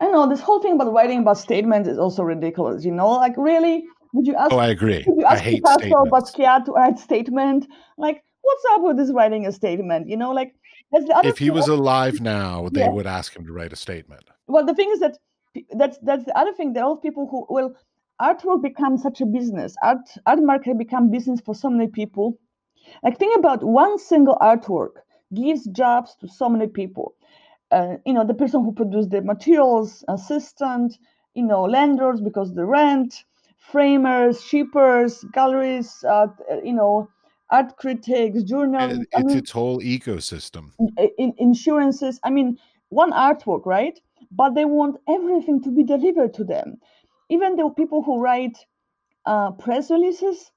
[0.00, 2.84] I know this whole thing about writing about statements is also ridiculous.
[2.84, 5.04] You know, like really, would you ask Oh, I agree.
[5.06, 6.04] would you I ask hate Picasso.
[6.10, 7.66] Basquiat to write statement?
[7.98, 10.08] Like, what's up with this writing a statement?
[10.08, 10.54] You know, like
[10.92, 12.90] that's the other If he was alive now, they Yeah.
[12.90, 14.24] would ask him to write a statement.
[14.46, 15.18] Well, the thing is that
[15.76, 16.72] that's that's the other thing.
[16.72, 17.74] There are people who well,
[18.20, 19.74] artwork becomes such a business.
[19.82, 22.38] Art art market become business for so many people.
[23.02, 24.94] Like think about one single artwork
[25.34, 27.16] gives jobs to so many people.
[27.70, 30.96] Uh, you know, the person who produced the materials, assistant,
[31.34, 33.24] you know, lenders because the rent,
[33.70, 36.28] framers, shippers, galleries, uh,
[36.62, 37.08] you know,
[37.50, 39.06] art critics, journalists.
[39.14, 40.72] I It's mean, its whole ecosystem.
[41.18, 42.20] in insurances.
[42.24, 43.98] I mean, one artwork, right?
[44.30, 46.80] But they want everything to be delivered to them.
[47.28, 48.66] Even the people who write
[49.26, 50.52] uh, press releases,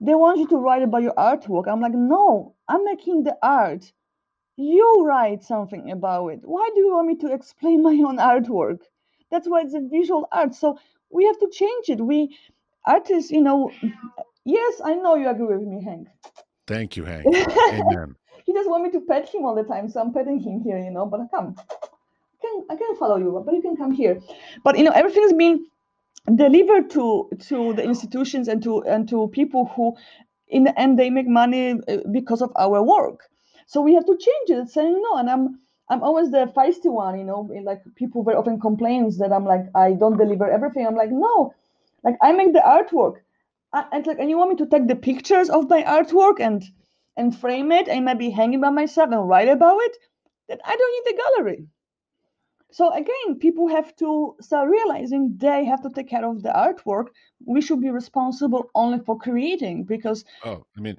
[0.00, 1.68] they want you to write about your artwork.
[1.68, 3.92] I'm like, no, I'm making the art.
[4.56, 6.40] You write something about it.
[6.44, 8.80] Why do you want me to explain my own artwork?
[9.30, 10.54] That's why it's a visual art.
[10.54, 10.78] So
[11.16, 12.00] we have to change it.
[12.00, 12.36] We
[12.84, 13.70] artists, you know,
[14.44, 16.08] yes, I know you agree with me, Hank.
[16.66, 17.26] Thank you, Hank.
[17.72, 18.14] Amen.
[18.44, 20.78] he just want me to pet him all the time, so I'm petting him here,
[20.78, 21.06] you know.
[21.06, 24.20] But come, I can I can follow you, but you can come here.
[24.62, 25.66] But you know, everything's been
[26.34, 29.96] delivered to to the institutions and to and to people who,
[30.48, 33.20] in the end, they make money uh, because of our work.
[33.66, 35.18] So we have to change it, saying no.
[35.18, 37.40] And I'm I'm always the feisty one, you know.
[37.62, 40.86] Like people very often complains that I'm like I don't deliver everything.
[40.86, 41.54] I'm like no,
[42.04, 43.16] like I make the artwork.
[43.72, 46.64] I- and like and you want me to take the pictures of my artwork and
[47.16, 49.96] and frame it and maybe hang it by myself and write about it
[50.48, 51.66] then i don't need the gallery
[52.70, 57.06] so again people have to start realizing they have to take care of the artwork
[57.44, 60.96] we should be responsible only for creating because Oh, I mean,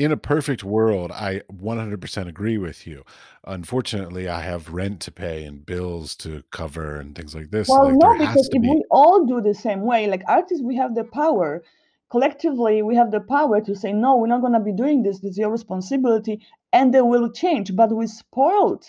[0.00, 3.04] in a perfect world, I 100% agree with you.
[3.44, 7.68] Unfortunately, I have rent to pay and bills to cover and things like this.
[7.68, 10.74] well Like no because if be we all do the same way like artists we
[10.76, 11.62] have the power
[12.10, 15.20] collectively we have the power to say no we're not going to be doing this
[15.20, 16.40] this is your responsibility
[16.72, 18.84] and they will change but we spoiled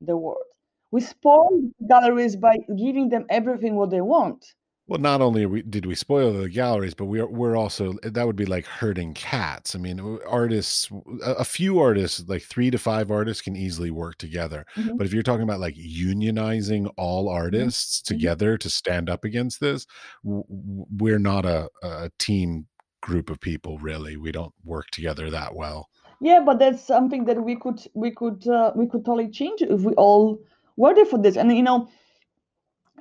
[0.00, 0.48] the world
[0.92, 4.54] we spoiled galleries by giving them everything what they want
[4.86, 7.94] Well, not only are we did we spoil the galleries, but we are we're also
[8.02, 9.74] that would be like herding cats.
[9.74, 10.90] I mean, artists,
[11.24, 14.66] a, few artists, like three to five artists, can easily work together.
[14.76, 18.18] Mhm, But if you're talking about like unionizing all mhm, artists mhm.
[18.18, 19.86] together to stand up against this,
[20.22, 22.66] we're not a, a team
[23.00, 23.78] group of people.
[23.78, 25.88] Really, we don't work together that well.
[26.20, 29.80] Yeah, but that's something that we could we could uh, we could totally change if
[29.82, 30.38] we all
[30.76, 31.36] were there for this.
[31.36, 31.88] And you know,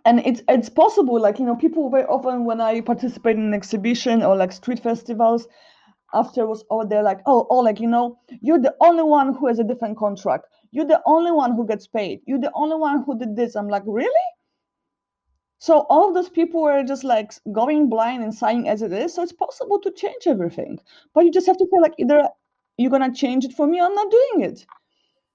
[0.05, 1.19] and it's it's possible.
[1.19, 4.79] Like you know, people very often when I participate in an exhibition or like street
[4.79, 5.47] festivals,
[6.13, 9.47] after afterwards, oh, they're like, oh, oh, like you know, you're the only one who
[9.47, 10.45] has a different contract.
[10.71, 12.21] You're the only one who gets paid.
[12.25, 13.55] You're the only one who did this.
[13.55, 14.27] I'm like, really?
[15.59, 19.13] So all of those people were just like going blind and signing as it is.
[19.13, 20.79] So it's possible to change everything,
[21.13, 22.29] but you just have to feel like either
[22.77, 24.65] you're gonna change it for me or I'm not doing it.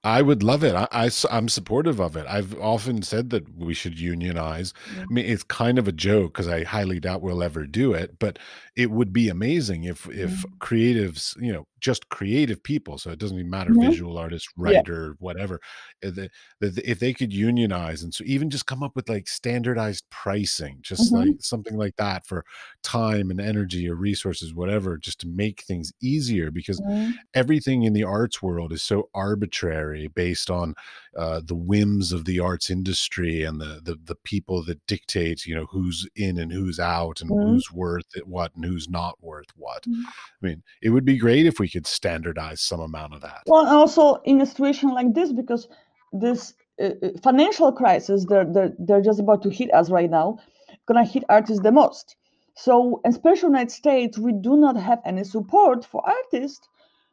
[0.03, 0.73] I would love it.
[0.75, 2.25] I, am supportive of it.
[2.25, 4.73] I've often said that we should unionize.
[4.85, 5.05] Yeah.
[5.09, 8.17] I mean, it's kind of a joke because I highly doubt we'll ever do it,
[8.17, 8.39] but
[8.77, 10.53] it would be amazing if if Mhm.
[10.61, 13.79] creatives, you know, just creative people, so it doesn't even matter Mhm.
[13.79, 14.81] visual artist, Yeah.
[14.83, 15.59] writer, whatever,
[16.01, 19.27] if they, that if they could unionize and so even just come up with like
[19.27, 21.13] standardized pricing, just Mhm.
[21.13, 22.45] like something like that for
[22.83, 27.19] time and energy or resources, whatever, just to make things easier because Mhm.
[27.33, 30.73] everything in the arts world is so arbitrary based on
[31.17, 35.55] uh, the whims of the arts industry and the, the the people that dictate you
[35.55, 37.39] know who's in and who's out and Mhm.
[37.41, 40.13] who's worth it what and who's not worth what Mhm.
[40.43, 43.67] i mean it would be great if we could standardize some amount of that Well,
[43.67, 45.67] also in a situation like this, because
[46.11, 50.39] this uh, uh, financial crisis, they're, they're, they're just about to hit us right now,
[50.87, 52.15] gonna hit artists the most.
[52.55, 56.67] So, especially in the United States, we do not have any support for artists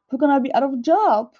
[0.08, 1.34] who are gonna be out of job.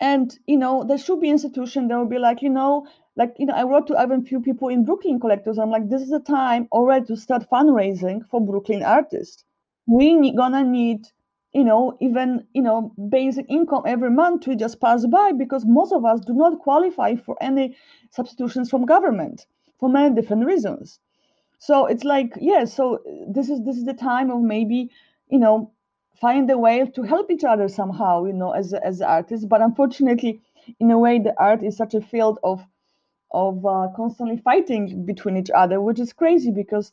[0.00, 2.86] And you know, there should be institution that will be like, you know,
[3.16, 5.58] like you know, I wrote to even few people in Brooklyn collectors.
[5.58, 9.44] I'm like, this is the time already to start fundraising for Brooklyn artists.
[9.86, 11.06] We gonna need
[11.56, 15.92] you know, even you know, basic income every month to just pass by because most
[15.92, 17.76] of us do not qualify for any
[18.10, 19.46] substitutions from government
[19.80, 21.00] for many different reasons.
[21.58, 24.90] So it's like, yeah, so this is this is the time of maybe
[25.28, 25.72] you know
[26.20, 30.40] find a way to help each other somehow you know as as artists but unfortunately
[30.80, 32.66] in a way the art is such a field of
[33.32, 36.92] of uh, constantly fighting between each other which is crazy because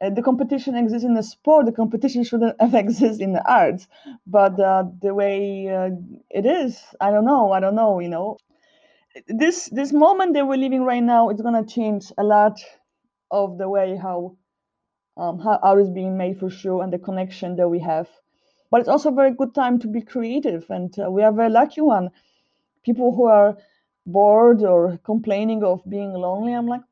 [0.00, 3.88] uh, the competition exists in the sport the competition shouldn't have exist in the arts
[4.26, 5.90] but uh, the way uh,
[6.30, 8.36] it is i don't know i don't know you know.
[9.28, 12.60] This this moment that we're living right now is going to change a lot
[13.30, 14.36] of the way how
[15.16, 18.08] um, how art is being made for sure and the connection that we have.
[18.70, 21.50] But it's also a very good time to be creative and uh, we are very
[21.50, 22.10] lucky one.
[22.84, 23.56] People who are
[24.06, 26.82] bored or complaining of being lonely i'm like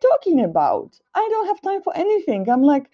[0.00, 0.98] talking about?
[1.14, 2.48] I don't have time for anything.
[2.48, 2.90] I'm like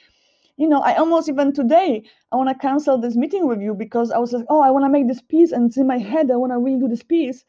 [0.57, 4.11] you know i almost even today i want to cancel this meeting with you because
[4.11, 6.31] i was like oh i want to make this piece and it's in my head
[6.31, 7.45] i want to really do this piece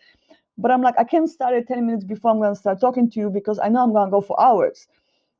[0.57, 3.09] but i'm like i can't start it 10 minutes before i'm going to start talking
[3.09, 4.87] to you because i know i'm going to go for hours.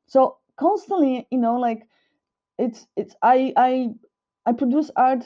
[0.07, 1.88] So constantly you know like
[2.57, 3.89] it's it's i i
[4.45, 5.26] i produce art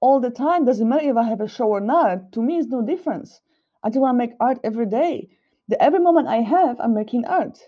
[0.00, 0.64] all the time.
[0.64, 2.32] Doesn't matter if i have a show or not.
[2.32, 3.40] To me it's no difference.
[3.82, 5.28] I just want to make art every day.
[5.68, 7.58] The every moment i have i'm making art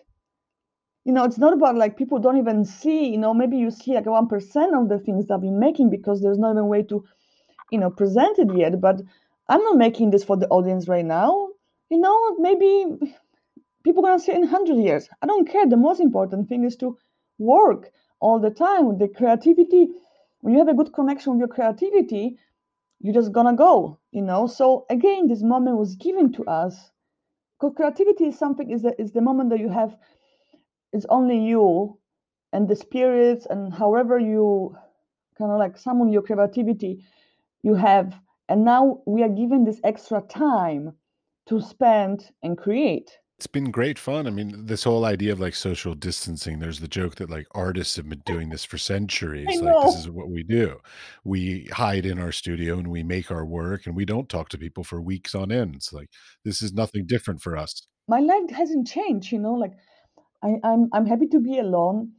[1.04, 3.94] you know it's not about like people don't even see you know maybe you see
[3.94, 7.04] like 1% of the things that i'm making because there's not even way to
[7.70, 9.00] you know present it yet but
[9.48, 11.48] i'm not making this for the audience right now.
[11.90, 12.86] You know maybe
[13.84, 15.08] people gonna see in 100 years.
[15.22, 15.66] I don't care.
[15.66, 16.98] The most important thing is to
[17.38, 17.90] work
[18.20, 19.88] all the time with the creativity.
[20.40, 22.38] When you have a good connection with your creativity
[23.00, 24.46] you're just gonna go you know?
[24.46, 26.90] So again this moment was given to us.
[27.58, 29.96] Because creativity is something is the, is the moment that you have
[30.92, 31.98] it's only you
[32.52, 34.76] and the spirits and however you
[35.38, 37.04] kind of like summon your creativity
[37.62, 38.14] you have
[38.48, 40.92] and now we are given this extra time
[41.46, 44.26] to spend and create It's been great fun.
[44.26, 47.94] I mean, this whole idea of like social distancing, there's the joke that like artists
[47.96, 49.60] have been doing this for centuries.
[49.60, 50.80] Like, this is what we do.
[51.24, 54.58] We hide in our studio and we make our work and we don't talk to
[54.58, 55.76] people for weeks on end.
[55.76, 56.10] It's like,
[56.44, 57.86] this is nothing different for us.
[58.08, 59.74] my life hasn't changed you know like
[60.42, 62.12] I, I'm I'm happy to be alone.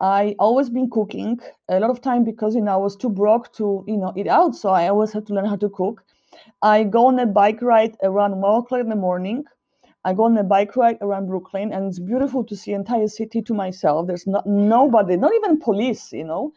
[0.00, 3.52] I always been cooking a lot of time because you know I was too broke
[3.54, 6.04] to you know eat out, so I always had to learn how to cook.
[6.62, 9.44] I go on a bike ride around one o'clock in the morning.
[10.04, 13.42] I go on a bike ride around Brooklyn, and it's beautiful to see entire city
[13.42, 14.06] to myself.
[14.06, 16.52] There's not nobody, not even police, you know.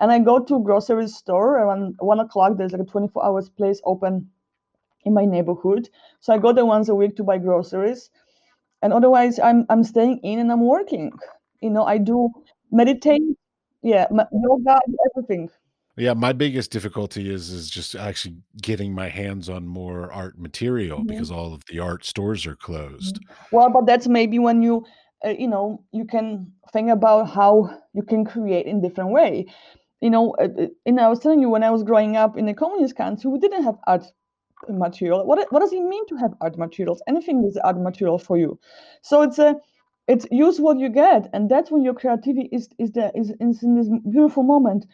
[0.00, 2.56] And I go to grocery store around one o'clock.
[2.56, 4.30] There's like a 24 hours place open
[5.04, 5.88] in my neighborhood,
[6.20, 8.10] so I go there once a week to buy groceries
[8.86, 11.10] and otherwise i'm i'm staying in and i'm working.
[11.60, 12.30] You know i do
[12.70, 13.22] meditate
[13.82, 14.78] yeah yoga
[15.10, 15.48] everything.
[15.98, 20.98] Yeah, my biggest difficulty is is just actually getting my hands on more art material
[21.00, 23.18] Mhm, because all of the art stores are closed.
[23.50, 24.74] well but that's maybe when you
[25.26, 25.64] uh, you know
[25.98, 27.52] you can think about how
[27.94, 29.46] you can create in different way.
[30.04, 32.46] You know uh, uh, and i was telling you when i was growing up in
[32.48, 34.04] a communist country we didn't have art
[34.68, 38.38] material what, what does it mean to have art materials anything is art material for
[38.38, 38.58] you
[39.02, 39.56] so it's a
[40.08, 43.62] it's use what you get and that's when your creativity is is there is, is,
[43.62, 44.86] in this beautiful moment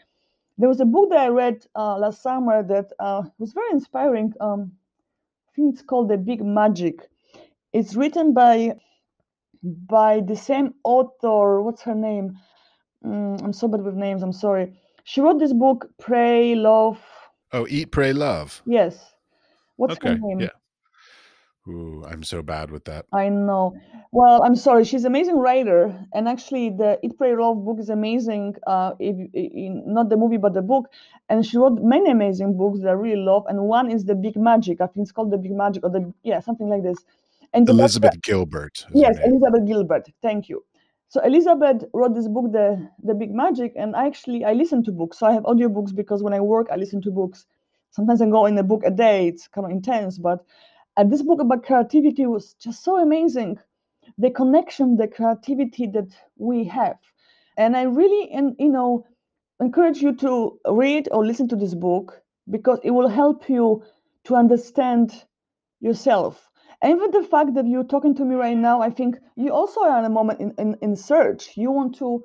[0.59, 4.33] There was a book that I read uh, last summer that uh, was very inspiring.
[4.41, 4.73] Um,
[5.49, 7.09] I think it's called The Big Magic.
[7.73, 8.77] It's written by
[9.63, 11.63] by the same author.
[11.63, 12.39] What's her name?
[13.05, 14.23] Mm, I'm so bad with names.
[14.23, 14.75] I'm sorry.
[15.05, 17.01] She wrote this book, Pray, Love.
[17.53, 18.63] Oh, Eat, Pray, Love.
[18.67, 19.12] Yes.
[19.89, 20.41] What's her name?
[20.41, 20.49] yeah.
[21.68, 23.07] Ooh, I'm so bad with that.
[23.12, 23.76] I know.
[24.11, 24.85] Well, I'm sorry.
[24.85, 28.57] She's an amazing writer, and actually, the Eat, Pray, Love book is amazing.
[28.66, 30.87] Uh, if, in, not the movie, but the book.
[31.28, 33.45] And she wrote many amazing books that I really love.
[33.49, 34.80] And one is The Big Magic.
[34.80, 36.99] I think it's called The Big Magic, or the yeah, something like this.
[37.55, 39.18] And Elizabeth Gilbert yes.
[39.24, 40.09] Elizabeth Gilbert.
[40.20, 40.64] Thank you.
[41.09, 44.91] So Elizabeth wrote this book, The The Big Magic, and I actually I listen to
[44.91, 45.18] books.
[45.18, 47.47] So I have audiobooks because when I work, I listen to books.
[47.93, 49.28] Sometimes I go in a book a day.
[49.28, 50.45] It's kind of intense, but
[51.07, 53.59] this book about creativity was just so amazing
[54.18, 56.99] the connection the creativity that we have
[57.57, 59.07] and i really and you know
[59.61, 63.82] encourage you to read or listen to this book because it will help you
[64.24, 65.24] to understand
[65.80, 66.51] yourself
[66.82, 69.82] and even the fact that you're talking to me right now i think you also
[69.82, 72.24] are in a moment in, in, in search you want to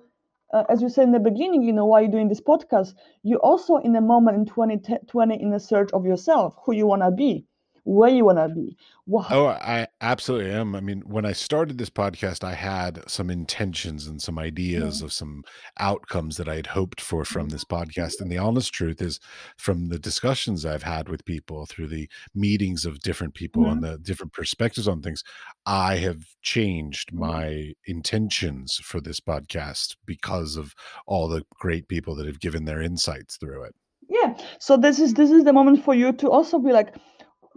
[0.54, 2.94] uh, as you said in the beginning you know why you're doing this podcast
[3.24, 7.02] you're also in a moment in 2020 in a search of yourself who you want
[7.02, 7.46] to be
[7.88, 8.76] where you want to be
[9.06, 9.26] wow.
[9.30, 14.08] oh i absolutely am i mean when i started this podcast i had some intentions
[14.08, 15.06] and some ideas yeah.
[15.06, 15.42] of some
[15.80, 17.54] outcomes that i had hoped for from Mm-hmm.
[17.54, 19.22] this podcast and the honest truth is
[19.58, 23.72] from the discussions i've had with people through the meetings of different people Mhm.
[23.72, 25.24] and the different perspectives on things
[25.66, 27.20] i have changed Mhm.
[27.20, 30.76] my intentions for this podcast because of
[31.06, 33.74] all the great people that have given their insights through it
[34.10, 36.94] yeah so this is this is the moment for you to also be like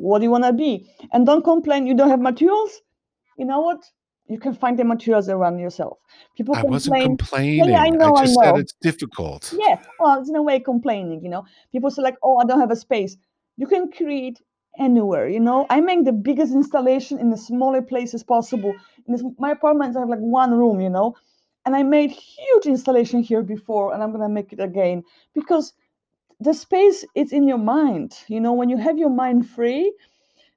[0.01, 0.91] what do you want to be?
[1.13, 2.81] And don't complain you don't have materials?
[3.39, 3.85] You know what?
[4.29, 5.99] You can find the materials around yourself.
[6.37, 7.17] People i wasn't complain.
[7.19, 8.61] Complaining yeah, I know, I just said know.
[8.61, 9.53] it's difficult.
[9.57, 11.45] Yeah well it's in a way complaining you know.
[11.73, 13.17] People say like oh i don't have a space.
[13.57, 14.41] You can create
[14.79, 15.67] anywhere you know?
[15.69, 18.73] I make the biggest installation in the smaller places possible.
[19.07, 21.15] In this, my apartments i have like one room you know?
[21.67, 25.03] And i made huge installation here before and i'm gonna make it again.
[25.35, 25.75] Because
[26.41, 28.19] the space is in your mind.
[28.29, 29.93] You know when you have your mind free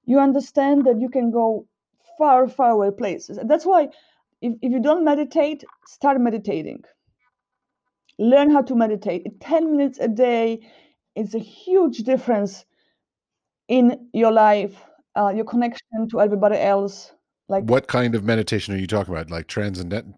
[0.06, 1.66] you understand that you can go
[2.18, 3.38] far far away places.
[3.38, 3.90] And that's why
[4.42, 6.84] if, if you don't meditate start meditating.
[8.20, 9.40] Learn how to meditate.
[9.40, 10.60] 10 minutes a day
[11.16, 12.66] is a huge difference
[13.68, 14.76] in your life
[15.16, 17.14] uh, your connection to everybody else
[17.50, 19.30] like what kind of meditation are you talking about?
[19.30, 20.16] Like transcendent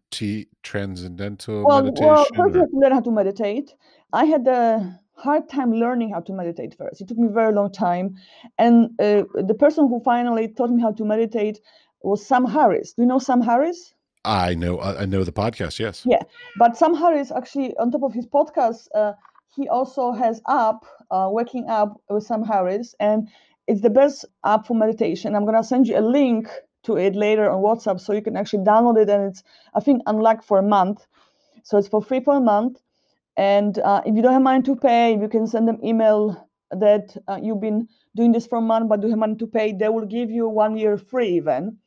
[0.63, 3.73] transcendental well, meditation well first you have to learn how to meditate.
[4.13, 7.53] I had a hard time learning how to meditate first it took me a very
[7.53, 8.15] long time
[8.57, 11.59] and uh, the person who finally taught me how to meditate
[12.01, 13.95] was sam harris do you know sam harris
[14.25, 15.79] I know I know the podcast.
[15.79, 16.03] Yes.
[16.05, 16.23] Yeah,
[16.57, 19.13] but Sam Harris actually, on top of his podcast, uh,
[19.55, 23.29] he also has app, uh, Waking Up with Sam Harris, and
[23.67, 25.35] it's the best app for meditation.
[25.35, 26.49] I'm gonna send you a link
[26.83, 29.43] to it later on WhatsApp, so you can actually download it, and it's
[29.75, 31.05] I think unlocked for a month,
[31.63, 32.81] so it's for free for a month.
[33.37, 37.15] And uh, if you don't have money to pay, you can send them email that
[37.27, 39.73] uh, you've been doing this for a month, but do you have money to pay?
[39.73, 41.77] They will give you one year free even.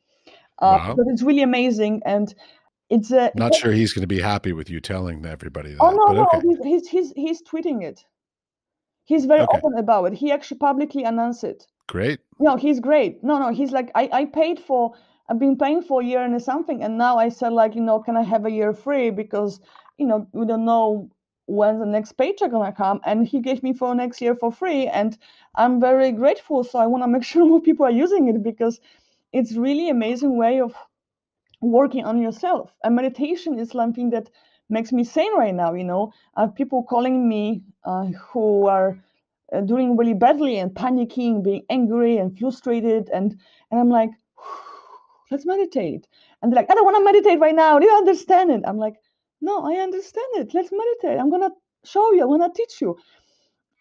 [0.59, 0.95] Uh, Wow.
[0.95, 2.33] But it's really amazing, and
[2.89, 5.89] it's a Not sure he's going to be happy with you telling everybody that, Oh
[5.89, 6.47] no, but no, okay.
[6.47, 8.05] he's, he's he's he's tweeting it.
[9.05, 9.57] He's very Okay.
[9.57, 10.13] open about it.
[10.13, 11.65] He actually publicly announced it.
[11.87, 12.19] Great.
[12.39, 13.23] No, he's great.
[13.23, 14.93] No, no, he's like I I paid for
[15.29, 17.99] I've been paying for a year and something, and now I said like you know
[17.99, 19.59] can I have a year free because
[19.97, 21.09] you know we don't know
[21.49, 24.87] when the next paycheck gonna come, and he gave me for next year for free,
[24.87, 25.17] and
[25.55, 26.63] I'm very grateful.
[26.63, 28.79] So I want to make sure more people are using it because
[29.33, 30.75] it's really amazing way of
[31.61, 32.71] working on yourself.
[32.83, 34.29] And meditation is something that
[34.69, 35.73] makes me sane right now.
[35.73, 38.99] You know, I have people calling me uh, who are
[39.51, 43.37] uh, doing really badly and panicking, being angry and frustrated, and
[43.71, 44.11] and I'm like,
[45.31, 46.07] let's meditate.
[46.41, 47.79] And they're like, I don't want to meditate right now.
[47.79, 48.61] Do you understand it?
[48.65, 48.95] I'm like,
[49.41, 50.53] no, I understand it.
[50.53, 51.19] Let's meditate.
[51.19, 51.51] I'm gonna
[51.83, 52.23] show you.
[52.23, 52.97] I'm gonna teach you.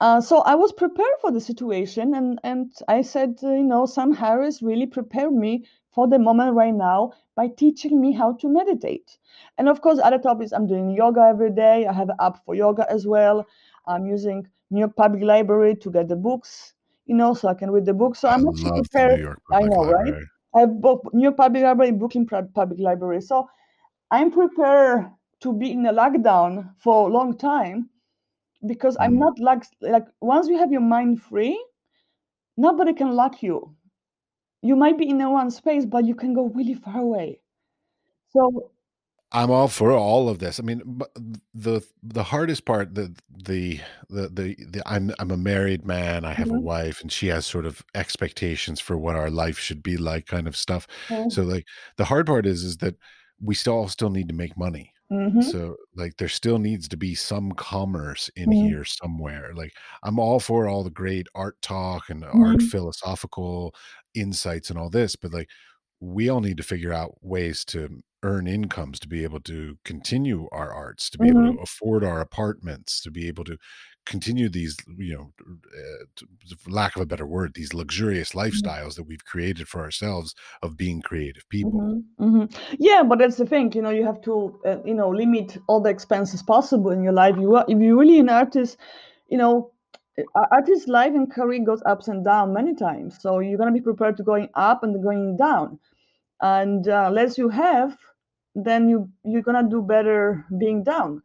[0.01, 3.87] Uh, so I was prepared for the situation, and and I said, uh, you know,
[3.87, 8.49] Sam Harris really prepared me for the moment right now by teaching me how to
[8.49, 9.19] meditate.
[9.59, 10.53] And of course, other topics.
[10.53, 11.87] I'm doing yoga every day.
[11.87, 13.45] I have an app for yoga as well.
[13.87, 16.75] I'm using New York Public Library to get the books,
[17.07, 18.21] you know, so I can read the books.
[18.21, 19.21] So I I'm actually prepared.
[19.21, 20.15] York I know, right?
[20.55, 23.21] I have both New York Public Library Brooklyn Public Library.
[23.21, 23.49] So
[24.11, 25.11] I'm prepared
[25.41, 27.91] to be in a lockdown for a long time
[28.67, 29.19] because I'm Mm.
[29.19, 31.59] not like like once you have your mind free,
[32.57, 33.75] nobody can lock you.
[34.63, 37.41] You might be in a one space, but you can go really far away.
[38.31, 38.73] So
[39.31, 40.59] I'm all for all of this.
[40.59, 41.03] I mean,
[41.55, 46.25] the the hardest part, the the the the, the I'm I'm a married man.
[46.25, 46.59] I have a Mhm.
[46.59, 50.49] wife, and she has sort of expectations for what our life should be like, kind
[50.49, 50.87] of stuff.
[51.29, 51.67] So like
[51.99, 52.97] the hard part is is that
[53.41, 54.93] we still still need to make money.
[55.11, 58.73] Mhm, So like there still needs to be some commerce in Mhm.
[58.73, 59.53] here somewhere.
[59.55, 62.63] Like I'm all for all the great art talk and art Mhm.
[62.63, 63.75] philosophical
[64.15, 65.49] insights and all this, but like
[66.01, 70.49] we all need to figure out ways to earn incomes to be able to continue
[70.53, 71.53] our arts, to be able Mhm.
[71.53, 73.57] to afford our apartments, to be able to
[74.09, 75.33] continue these, you know,
[75.79, 76.25] uh,
[76.69, 78.69] lack of a better word, these luxurious Mm-hmm.
[78.69, 81.87] lifestyles that we've created for ourselves of being creative people.
[81.87, 82.49] mhm, mhm.
[82.79, 83.73] Yeah, but that's the thing.
[83.73, 87.13] You know, you have to, uh, you know, limit all the expenses possible in your
[87.13, 87.37] life.
[87.39, 88.79] You are, if you're really an artist,
[89.29, 89.73] you know,
[90.35, 93.19] uh, artist life and career goes ups and down many times.
[93.21, 95.79] So you're gonna be prepared to going up and going down.
[96.43, 97.97] And uh, less you have,
[98.55, 101.23] then you you're gonna do better being down.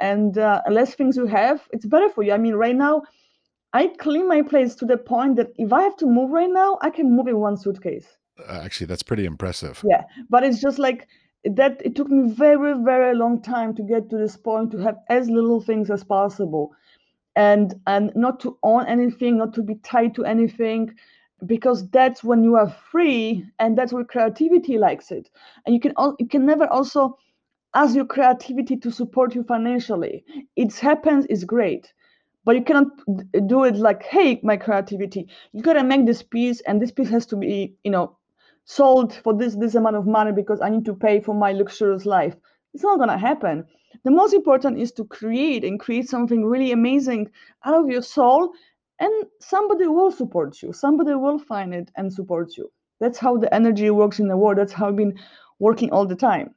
[0.00, 2.32] And uh, less things you have, it's better for you.
[2.32, 3.02] I mean, right now,
[3.72, 6.78] I clean my place to the point that if I have to move right now,
[6.80, 8.06] I can move in one suitcase.
[8.38, 9.84] Uh, actually, that's pretty impressive.
[9.84, 11.08] Yeah, but it's just like
[11.44, 11.82] that.
[11.84, 15.28] It took me very, very long time to get to this point to have as
[15.28, 16.72] little things as possible,
[17.34, 20.94] and and not to own anything, not to be tied to anything,
[21.46, 25.30] because that's when you are free and that's where creativity likes it
[25.64, 27.16] and you can you can never also
[27.74, 30.24] ask your creativity to support you financially.
[30.56, 31.92] It happens is great.
[32.44, 32.88] But you cannot
[33.46, 37.26] do it like hey my creativity you gotta make this piece and this piece has
[37.26, 38.16] to be you know
[38.64, 42.06] sold for this this amount of money because i need to pay for my luxurious
[42.06, 42.34] life.
[42.72, 43.66] It's not gonna happen.
[44.04, 47.30] The most important is to create and create something really amazing
[47.64, 48.52] out of your soul
[49.00, 50.72] and somebody will support you.
[50.72, 52.70] Somebody will find it and support you.
[53.00, 54.58] That's how the energy works in the world.
[54.58, 55.18] That's how i've been
[55.58, 56.54] working all the time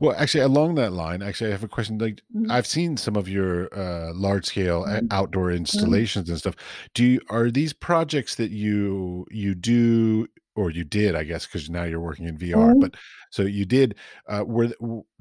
[0.00, 1.98] well, actually, along that line, actually, I have a question.
[1.98, 2.50] Like, mm-hmm.
[2.50, 5.06] I've seen some of your uh, large scale mm-hmm.
[5.10, 5.58] outdoor mm-hmm.
[5.58, 6.32] installations mm-hmm.
[6.32, 6.56] and stuff.
[6.94, 10.26] Do you are these projects that you you do
[10.56, 12.54] or you did, I guess, because now you're working in VR.
[12.54, 12.80] Mm-hmm.
[12.80, 12.94] But
[13.30, 13.96] so you did.
[14.28, 14.70] Uh, were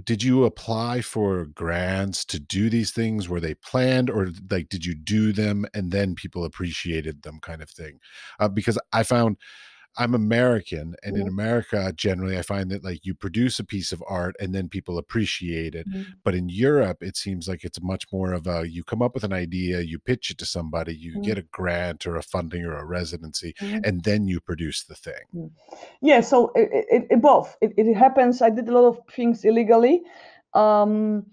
[0.03, 3.29] did you apply for grants to do these things?
[3.29, 7.61] Were they planned, or like did you do them and then people appreciated them, kind
[7.61, 7.99] of thing?
[8.39, 9.37] Uh, because I found.
[9.97, 14.03] I'm American, and in America, generally, I find that like you produce a piece of
[14.07, 15.87] art and then people appreciate it.
[15.87, 16.13] Mm-hmm.
[16.23, 19.23] But in Europe, it seems like it's much more of a you come up with
[19.23, 21.21] an idea, you pitch it to somebody, you mm-hmm.
[21.21, 23.79] get a grant or a funding or a residency, mm-hmm.
[23.83, 25.23] and then you produce the thing.
[25.35, 25.51] Mm.
[26.01, 27.55] Yeah, so it, it, it both.
[27.61, 28.41] It, it happens.
[28.41, 30.01] I did a lot of things illegally.
[30.53, 31.25] Um,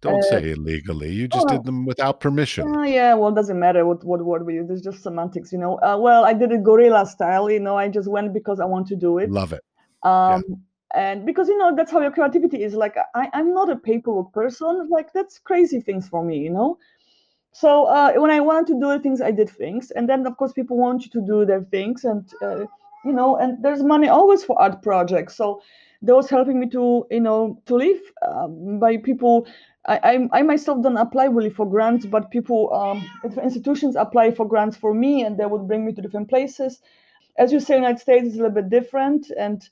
[0.00, 1.12] don't uh, say illegally.
[1.12, 2.74] You just oh, did them without permission.
[2.74, 4.70] Uh, yeah, well, it doesn't matter what what word we use.
[4.70, 5.78] It's just semantics, you know.
[5.80, 7.50] Uh, well, I did it gorilla style.
[7.50, 9.30] You know, I just went because I want to do it.
[9.30, 9.62] Love it.
[10.02, 10.56] Um, yeah.
[10.92, 12.74] And because you know that's how your creativity is.
[12.74, 14.88] Like I, I'm not a paperwork person.
[14.90, 16.78] Like that's crazy things for me, you know.
[17.52, 20.52] So uh, when I wanted to do things, I did things, and then of course
[20.52, 22.60] people want you to do their things, and uh,
[23.04, 25.36] you know, and there's money always for art projects.
[25.36, 25.62] So
[26.02, 29.46] that was helping me to you know to live um, by people
[29.86, 33.02] I, I, myself don't apply really for grants, but people, um,
[33.42, 36.80] institutions apply for grants for me, and they would bring me to different places.
[37.38, 39.66] As you say, United States is a little bit different, and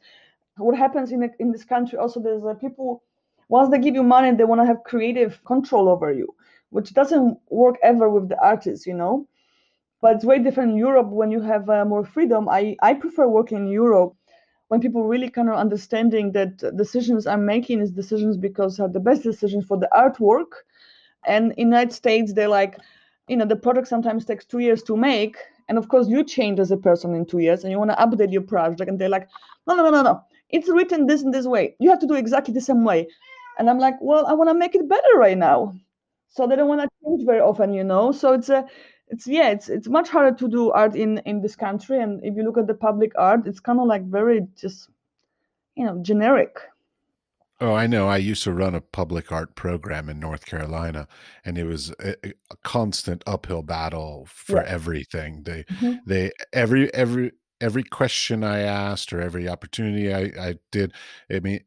[0.56, 3.02] what happens in in this country also there's uh, people
[3.48, 6.34] once they give you money, they want to have creative control over you,
[6.70, 9.26] which doesn't work ever with the artists, you know.
[10.00, 12.48] But it's way different in Europe when you have uh, more freedom.
[12.48, 14.14] I I prefer working in Europe
[14.68, 19.00] when people really kind of understanding that decisions I'm making is decisions because are the
[19.00, 20.52] best decisions for the artwork.
[21.26, 22.78] And in United States, they're like,
[23.28, 25.36] you know, the product sometimes takes two years to make.
[25.68, 27.96] And of course, you change as a person in two years and you want to
[27.96, 28.88] update your project.
[28.88, 29.28] And they're like,
[29.66, 30.22] no, no, no, no, no.
[30.50, 31.74] It's written this and this way.
[31.78, 33.08] You have to do exactly the same way.
[33.58, 35.74] And I'm like, well, I want to make it better right now.
[36.30, 38.12] So they don't want to change very often, you know.
[38.12, 38.66] So it's a
[39.11, 42.36] it's yeah it's it's much harder to do art in in this country and if
[42.36, 44.90] you look at the public art it's kind of like very just
[45.74, 46.59] you know generic
[47.61, 51.06] oh i know i used to run a public art program in north carolina
[51.44, 54.64] and it was a, a constant uphill battle for yeah.
[54.66, 55.94] everything they mm-hmm.
[56.06, 60.92] they every every every question i asked or every opportunity i i did
[61.30, 61.61] i mean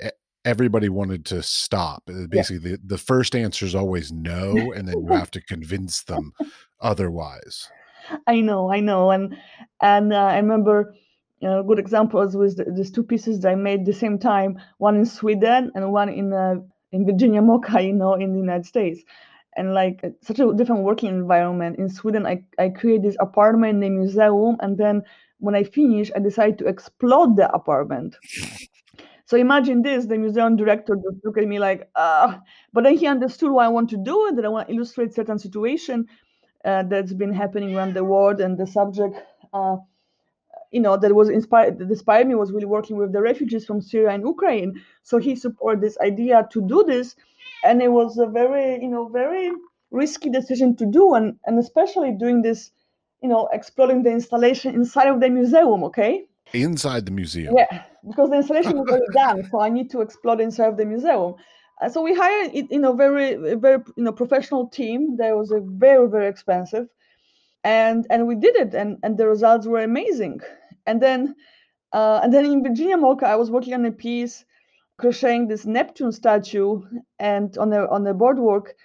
[0.43, 2.03] everybody wanted to stop.
[2.09, 2.77] Uh, basically, yeah.
[2.77, 6.33] the, the first answer is always no, and then you have to convince them
[6.81, 7.69] otherwise.
[8.27, 9.37] I know, I know, and
[9.81, 10.95] and uh, I remember
[11.43, 14.59] a good example was with the, these two pieces that I made the same time,
[14.77, 16.55] one in Sweden and one in uh,
[16.91, 19.01] in Virginia MOCA, you know, in the United States.
[19.57, 21.77] And like such a different working environment.
[21.77, 25.03] In Sweden, I, I created this apartment in the museum, and then
[25.39, 28.15] when I finish, I decide to explode the apartment.
[29.25, 32.39] So imagine this: the museum director just looked at me like, ah.
[32.71, 34.37] But then he understood why I want to do it.
[34.37, 36.07] That I want to illustrate certain situation
[36.65, 39.17] uh, that's been happening around the world, and the subject,
[39.53, 39.77] uh,
[40.71, 43.81] you know, that was inspired, that inspired me was really working with the refugees from
[43.81, 44.81] Syria and Ukraine.
[45.03, 47.15] So he supported this idea to do this,
[47.63, 49.51] and it was a very, you know, very
[49.91, 52.71] risky decision to do, and and especially doing this,
[53.21, 55.83] you know, exploring the installation inside of the museum.
[55.83, 57.55] Okay inside the museum.
[57.57, 60.85] Yeah, because the installation was already done, so I need to explore inside of the
[60.85, 61.35] museum.
[61.81, 65.17] Uh, so we hired, you know, very, very, you know, professional team.
[65.17, 66.87] That was a very, very expensive,
[67.63, 70.41] and and we did it, and and the results were amazing.
[70.85, 71.35] And then,
[71.93, 74.45] uh, and then in Virginia MOCA, I was working on a piece,
[74.99, 76.81] crocheting this Neptune statue,
[77.19, 78.75] and on the on the boardwalk,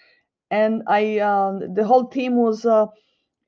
[0.50, 2.86] and I, uh, the whole team was, uh,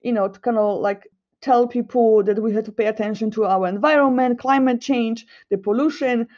[0.02, 1.08] you know, to kind of like
[1.40, 6.28] tell people that we have to pay attention to our environment, climate change, the pollution.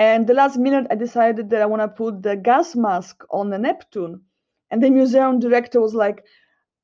[0.00, 3.50] And the last minute, I decided that I want to put the gas mask on
[3.50, 4.22] the Neptune.
[4.72, 6.24] And the museum director was like,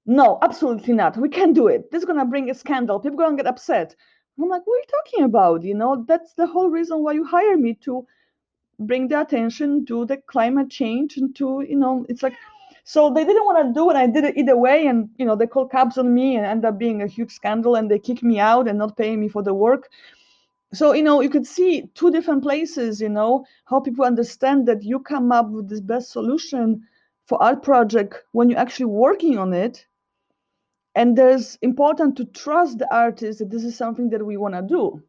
[0.06, 1.16] no, absolutely not.
[1.16, 1.90] We can't do it.
[1.90, 3.00] This is going to bring a scandal.
[3.00, 3.96] People going to get upset.
[4.40, 5.64] I'm like, what are you talking about?
[5.64, 8.06] You know, that's the whole reason why you hire me to
[8.80, 12.34] bring the attention to the climate change and to, you know, it's like,
[12.84, 13.96] So they didn't want to do it.
[13.96, 16.66] I did it either way, and you know they called cabs on me and ended
[16.66, 19.42] up being a huge scandal, and they kicked me out and not paying me for
[19.42, 19.90] the work.
[20.74, 23.00] So you know you could see two different places.
[23.00, 26.82] You know how people understand that you come up with this best solution
[27.26, 29.86] for art project when you're actually working on it,
[30.94, 34.62] and there's important to trust the artist that this is something that we want to
[34.62, 35.02] do.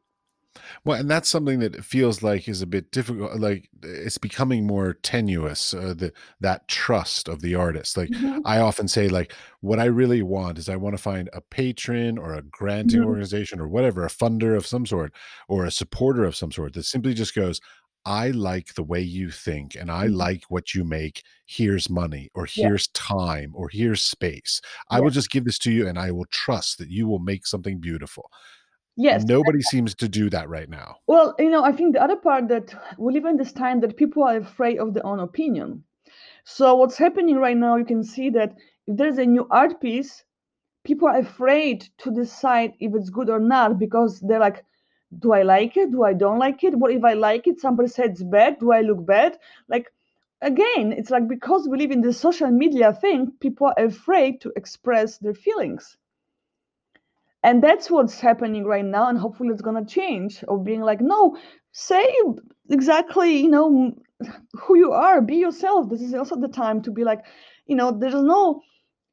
[0.86, 3.40] Well, and that's something that feels like is a bit difficult.
[3.40, 5.74] Like it's becoming more tenuous.
[5.74, 7.98] Uh, the that trust of the artist.
[7.98, 8.42] Like Mhm.
[8.46, 12.18] I often say, like what I really want is I want to find a patron
[12.18, 13.06] or a granting Mhm.
[13.06, 15.14] organization or whatever, a funder of some sort
[15.48, 17.60] or a supporter of some sort that simply just goes,
[18.06, 20.16] I like the way you think and I Mhm.
[20.16, 21.24] like what you make.
[21.46, 22.70] Here's money or Yeah.
[22.70, 24.62] here's time or here's space.
[24.90, 25.02] I Yeah.
[25.02, 27.80] will just give this to you and I will trust that you will make something
[27.82, 28.32] beautiful.
[29.00, 29.26] Yes.
[29.26, 30.98] Nobody seems to do that right now.
[31.06, 33.96] Well, you know, I think the other part that we live in this time that
[33.96, 35.84] people are afraid of their own opinion.
[36.46, 38.56] So what's happening right now, you can see that
[38.88, 40.24] if there's a new art piece,
[40.84, 44.66] people are afraid to decide if it's good or not because they're like,
[45.20, 45.92] do I like it?
[45.92, 46.74] Do I don't like it?
[46.74, 47.60] What if I like it?
[47.62, 48.58] Somebody said it's bad.
[48.58, 49.38] Do I look bad?
[49.68, 49.92] Like
[50.42, 54.52] again, it's like because we live in the social media thing, people are afraid to
[54.56, 55.98] express their feelings
[57.44, 61.02] and that's what's happening right now and hopefully it's going to change of being like
[61.02, 61.38] no
[61.72, 62.08] say
[62.70, 63.94] exactly you know
[64.54, 65.90] who you are be yourself.
[65.90, 67.22] This is also the time to be like
[67.68, 68.62] you know there's no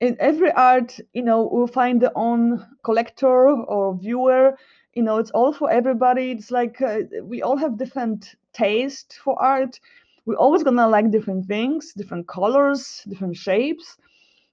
[0.01, 4.57] in every art you know will find their own collector or viewer
[4.95, 6.33] you know it's all for everybody.
[6.33, 9.79] It's like uh, we all have different taste for art.
[10.27, 13.97] We're always gonna like different things different colors different shapes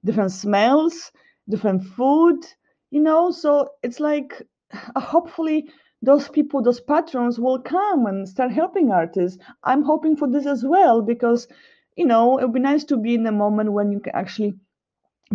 [0.05, 1.11] different smells,
[1.49, 2.45] different food,
[2.91, 3.31] you know.
[3.31, 4.43] So it's like
[4.95, 5.69] hopefully
[6.03, 9.39] those people, those patrons will come and start helping artists.
[9.63, 11.47] I'm hoping for this as well because,
[11.95, 14.53] you know, it would be nice to be in a moment when you can actually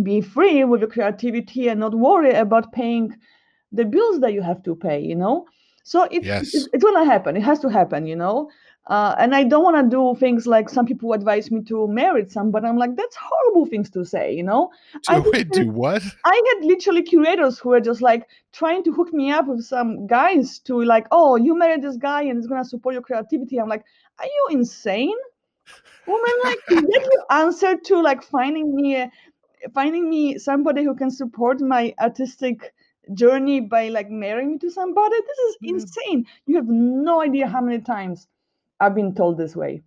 [0.03, 3.15] be free with your creativity and not worry about paying
[3.73, 5.47] the bills that you have to pay, you know.
[5.87, 6.53] So it's Yes.
[6.53, 7.37] it's, it's gonna happen.
[7.37, 8.51] It has to happen, you know.
[8.89, 12.29] Uh, and I don't want to do things like some people advise me to marry
[12.29, 12.67] somebody.
[12.67, 14.71] I'm like, that's horrible things to say, you know.
[15.07, 16.03] I Do, think wait, do what?
[16.25, 20.09] I had literally curators who were just like trying to hook me up with some
[20.09, 23.59] guys to like, oh, you married this guy and it's gonna support your creativity.
[23.59, 23.85] I'm like,
[24.19, 25.17] are you insane?
[26.07, 29.11] Woman, like, that your answer to like finding me, a,
[29.73, 32.73] finding me somebody who can support my artistic
[33.15, 35.17] journey by like marrying me to somebody?
[35.17, 35.73] This is Yeah.
[35.73, 36.27] insane.
[36.47, 38.27] You have no idea how many times
[38.81, 39.83] I've been told this way.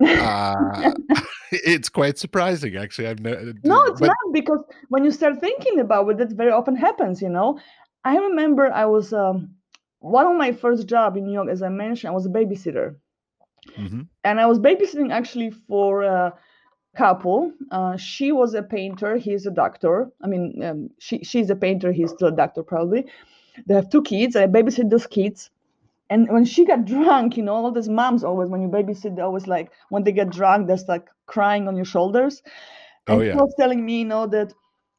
[0.00, 0.92] Uh,
[1.52, 3.08] it's quite surprising, actually.
[3.08, 3.34] I've no,
[3.64, 7.22] No, it's but not because when you start thinking about it, that very often happens.
[7.22, 7.58] You know,
[8.04, 9.54] I remember I was um,
[10.00, 12.96] one of my first job in New York, as I mentioned, I was a babysitter,
[13.78, 14.08] Mhm.
[14.24, 16.34] and I was babysitting actually for a
[16.94, 17.52] couple.
[17.70, 20.10] Uh, she was a painter, he's a doctor.
[20.22, 23.06] I mean, um, she she's a painter, he's still a doctor probably.
[23.66, 24.36] They have two kids.
[24.36, 25.50] I babysit those kids.
[26.10, 29.22] And when she got drunk, you know, all these moms always, when you babysit, they
[29.22, 32.42] always like, when they get drunk, there's like crying on your shoulders.
[33.08, 33.38] Oh, And she yeah.
[33.38, 34.54] was telling me, you know, that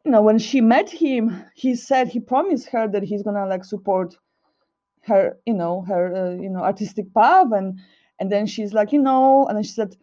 [0.06, 3.64] you know, when she met him, he said he promised her that he's gonna like
[3.66, 4.16] support
[5.04, 7.80] her, you know, her, uh, you know, artistic path, and
[8.20, 9.96] and then she's like, you know, and then she said,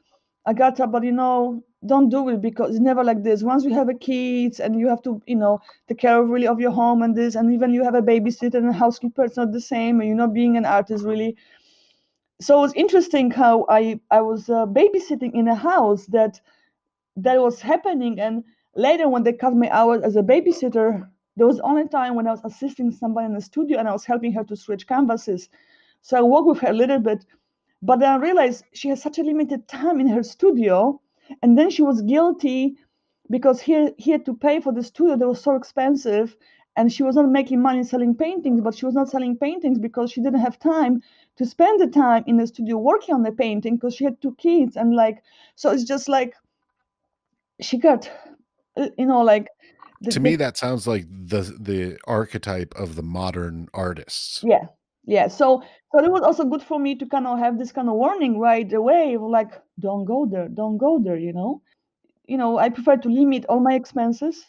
[0.46, 3.42] Agatha, but you know, don't do it because it's never like this.
[3.42, 6.46] Once you have a kids and you have to, you know, take care of really
[6.46, 9.36] of your home and this, and even you have a babysitter and a housekeeper, it's
[9.36, 10.00] not the same.
[10.00, 11.36] And you know, being an artist really.
[12.40, 16.40] So it was interesting how I I was uh, babysitting in a house that
[17.16, 18.44] that was happening and
[18.76, 22.30] later when they cut me out as a babysitter there was only time when i
[22.30, 25.48] was assisting somebody in the studio and i was helping her to switch canvases
[26.02, 27.26] so i worked with her a little bit
[27.82, 31.00] but then i realized she has such a limited time in her studio
[31.42, 32.76] and then she was guilty
[33.30, 36.36] because he, he had to pay for the studio that was so expensive.
[36.76, 40.10] And she was not making money selling paintings but she was not selling paintings because
[40.10, 41.02] she didn't have time
[41.36, 44.34] to spend the time in the studio working on the painting because she had two
[44.36, 44.76] kids.
[44.76, 45.22] And like
[45.56, 46.34] so it's just like
[47.60, 48.10] she got
[48.98, 49.48] you know like
[50.00, 54.42] the, To me, that sounds like the the archetype of the modern artists.
[54.42, 54.66] yeah.
[55.06, 55.28] Yeah.
[55.28, 55.62] So
[55.92, 58.38] so it was also good for me to kind of have this kind of warning
[58.38, 59.50] right away like
[59.82, 61.60] don't go there don't go there you know?
[62.26, 64.44] You know i prefer to limit all my expenses.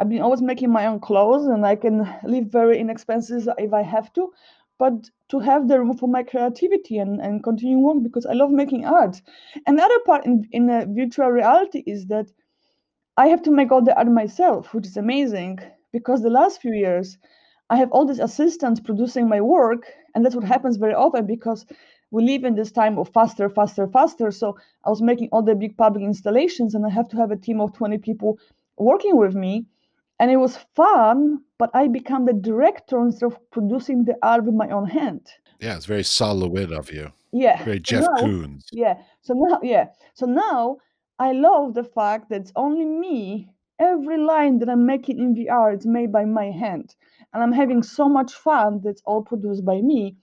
[0.00, 3.82] I've been always making my own clothes and i can live very inexpensive if i
[3.82, 4.32] have to
[4.78, 8.50] but to have the room for my creativity and, and continue on because i love
[8.50, 9.20] making art.
[9.66, 12.28] And the other part in, in virtual reality is that
[13.16, 15.58] I have to make all the art myself, which is amazing
[15.92, 17.18] because the last few years
[17.68, 19.82] I have all these assistants producing my work,
[20.14, 21.66] and that's what happens very often because
[22.10, 24.30] we live in this time of faster, faster, faster.
[24.30, 27.36] So I was making all the big public installations, and I have to have a
[27.36, 28.38] team of 20 people
[28.76, 29.66] working with me.
[30.18, 34.54] And it was fun, but I become the director instead of producing the art with
[34.54, 35.26] my own hand.
[35.60, 37.12] Yeah, it's very Sol of you.
[37.32, 37.62] Yeah.
[37.64, 38.66] Very Jeff now, Koons.
[38.72, 38.98] Yeah.
[39.22, 39.86] So now, yeah.
[40.14, 40.78] So now
[41.18, 43.48] I love the fact that it's only me.
[43.78, 46.94] Every line that I'm making in VR is made by my hand.
[47.32, 50.16] And I'm having so much fun that's all produced by me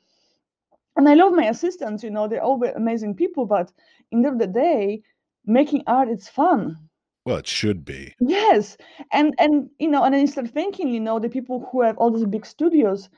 [0.98, 3.72] and I love my assistants, you know, they're all amazing people, but
[4.12, 5.04] in the end of the day,
[5.45, 6.78] making art it's fun.
[7.26, 8.16] Well, it should be.
[8.20, 8.78] Yes.
[9.12, 12.10] And and you know, and I start thinking, you know, the people who have all
[12.10, 13.10] these big studios,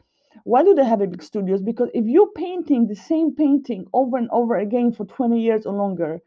[0.44, 1.62] why do they have a big studios?
[1.62, 5.74] Because if you're painting the same painting over and over again for 20 years or
[5.74, 6.20] longer,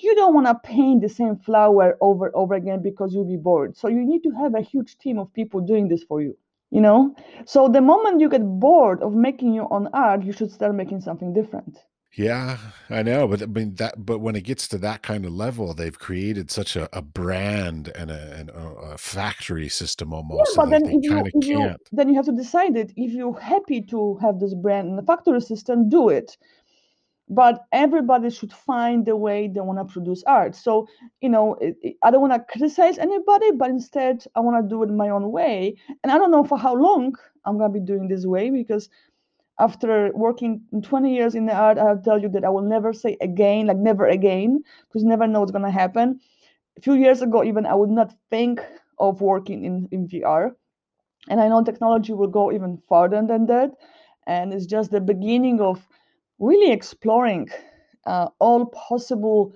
[0.00, 3.36] you don't want to paint the same flower over and over again because you'll be
[3.36, 3.76] bored.
[3.76, 6.36] So you need to have a huge team of people doing this for you
[6.70, 7.14] you know?
[7.46, 11.00] So the moment you get bored of making your own art you should start making
[11.00, 11.78] something different.
[12.16, 12.56] Yeah
[12.90, 15.72] i know but i mean that but when it gets to that kind of level
[15.72, 20.70] they've created such a, a brand and a, and a, factory system almost yeah, but
[20.70, 22.92] then, if you, if you, then you have to decide it.
[22.96, 26.36] If you're happy to have this brand and the factory system do it
[27.30, 30.54] but everybody should find the way they want to produce art.
[30.54, 30.88] So
[31.20, 31.56] you know
[32.02, 35.30] i don't want to criticize anybody but instead i want to do it my own
[35.30, 35.76] way.
[36.02, 37.14] And i don't know for how long
[37.44, 38.88] i'm going to be doing this way because
[39.60, 43.16] after working 20 years in the art i'll tell you that i will never say
[43.20, 46.20] again like never again because never know what's going to happen.
[46.78, 48.60] A few years ago even i would not think
[48.98, 50.52] of working in, in vr
[51.28, 53.72] and i know technology will go even farther than that.
[54.26, 55.88] And it's just the beginning of
[56.38, 57.48] really exploring
[58.06, 59.54] uh, all possible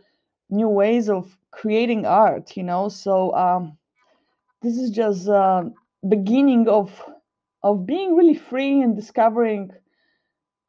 [0.50, 3.76] new ways of creating art you know so um,
[4.62, 5.64] this is just uh,
[6.08, 6.90] beginning of
[7.62, 9.70] of being really free and discovering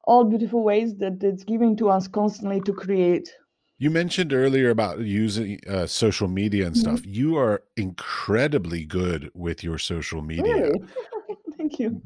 [0.06, 3.34] all beautiful ways that it's giving to us constantly to create
[3.80, 7.02] you mentioned earlier about using uh, social media and stuff.
[7.02, 7.14] Mm-hmm.
[7.14, 10.44] You are incredibly good with your social media.
[10.44, 10.82] Really?
[11.58, 12.02] Thank you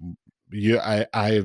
[0.52, 1.44] you i i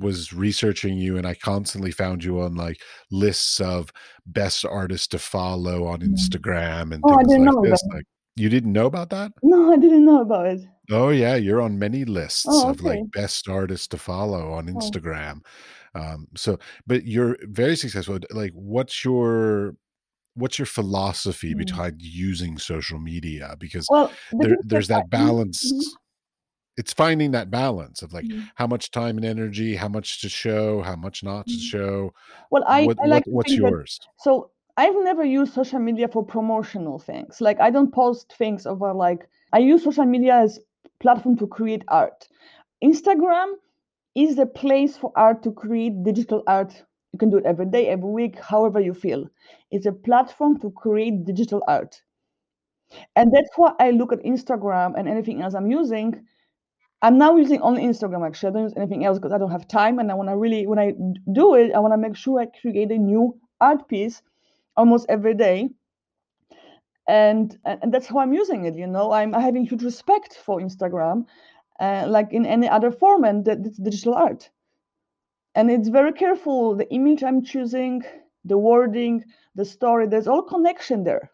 [0.00, 2.80] was researching you and i constantly found you on like
[3.10, 3.92] lists of
[4.26, 6.08] best artists to follow on mm.
[6.08, 8.04] instagram and oh, things like this like
[8.36, 10.60] you didn't know about that no i didn't know about it
[10.90, 12.70] oh yeah you're on many lists oh, okay.
[12.70, 14.72] of like best artists to follow on oh.
[14.72, 15.40] instagram
[15.94, 16.00] oh.
[16.00, 19.76] um so but you're very successful like what's your
[20.34, 21.58] what's your philosophy mm.
[21.58, 25.96] behind using social media because well, there, there's that balance mm-hmm
[26.76, 28.42] it's finding that balance of like mm-hmm.
[28.54, 31.60] how much time and energy, how much to show, how much not to mm-hmm.
[31.60, 32.14] show.
[32.50, 33.98] Well, I, what, I like what, what's yours?
[34.00, 37.40] That, so I've never used social media for promotional things.
[37.40, 40.58] Like I don't post things over like I use social media as
[41.00, 42.28] platform to create art.
[42.82, 43.54] Instagram
[44.14, 46.82] is the place for art to create digital art.
[47.12, 49.28] You can do it every day, every week, however you feel.
[49.70, 52.00] It's a platform to create digital art.
[53.16, 56.26] And that's why I look at Instagram and anything else I'm using
[57.02, 58.50] I'm now using only Instagram actually.
[58.50, 60.66] I don't use anything else because I don't have time and I want to really
[60.66, 60.92] when I
[61.32, 64.22] do it, I want to make sure I create a new art piece
[64.76, 65.70] almost every day.
[67.08, 68.76] And and that's how I'm using it.
[68.76, 71.24] You know, I'm having huge respect for Instagram,
[71.80, 74.50] uh, like in any other form, and that it's digital art.
[75.54, 78.02] And it's very careful the image I'm choosing,
[78.44, 79.24] the wording,
[79.56, 80.06] the story.
[80.06, 81.30] There's all connection there.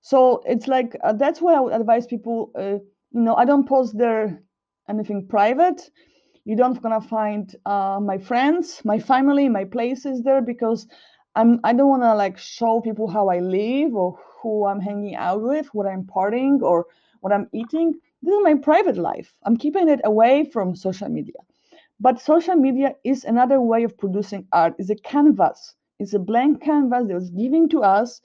[0.00, 2.52] So it's like uh, that's why I would advise people.
[2.56, 2.78] Uh,
[3.10, 4.43] you know, I don't post there
[4.88, 5.90] anything private.
[6.44, 10.86] You don't gonna find uh, my friends, my family, my places there because
[11.34, 15.42] I'm I don't wanna like show people how I live or who I'm hanging out
[15.42, 16.86] with, what I'm partying or
[17.20, 17.94] what I'm eating.
[18.22, 19.32] This is my private life.
[19.44, 21.40] I'm keeping it away from social media.
[22.00, 24.74] But social media is another way of producing art.
[24.78, 25.74] It's a canvas.
[25.98, 28.20] It's a blank canvas that was given to us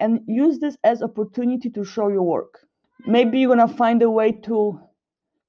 [0.00, 2.66] and use this as opportunity to show your work.
[3.06, 4.80] Maybe you're gonna find a way to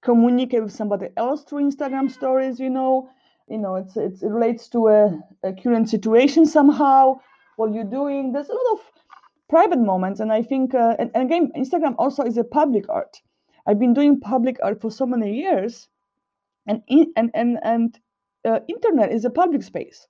[0.04, 3.10] communicate with somebody else through Instagram stories, you know.
[3.50, 7.20] You know, it's, it's it relates to a, a current situation somehow.
[7.58, 8.32] What you're doing.
[8.32, 8.80] There's a lot of
[9.50, 13.22] private moments, and I think, uh, and, and again, Instagram also is a public art.
[13.68, 15.88] I've been doing public art for so many years,
[16.66, 18.00] and in, and and and
[18.46, 20.08] uh, internet is a public space.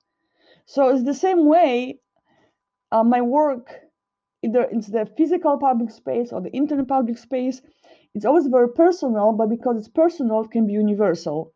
[0.66, 1.98] So it's the same way.
[2.90, 3.80] Uh, my work,
[4.42, 7.60] either it's the physical public space or the internet public space,
[8.14, 11.52] it's always very personal, but because it's personal, it can be universal.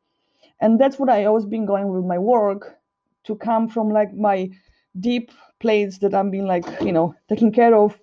[0.61, 2.79] And that's what I always been going with my work
[3.25, 4.51] to come from like my
[4.99, 5.31] deep
[5.61, 7.99] place that I'm being like, you know, taking care of,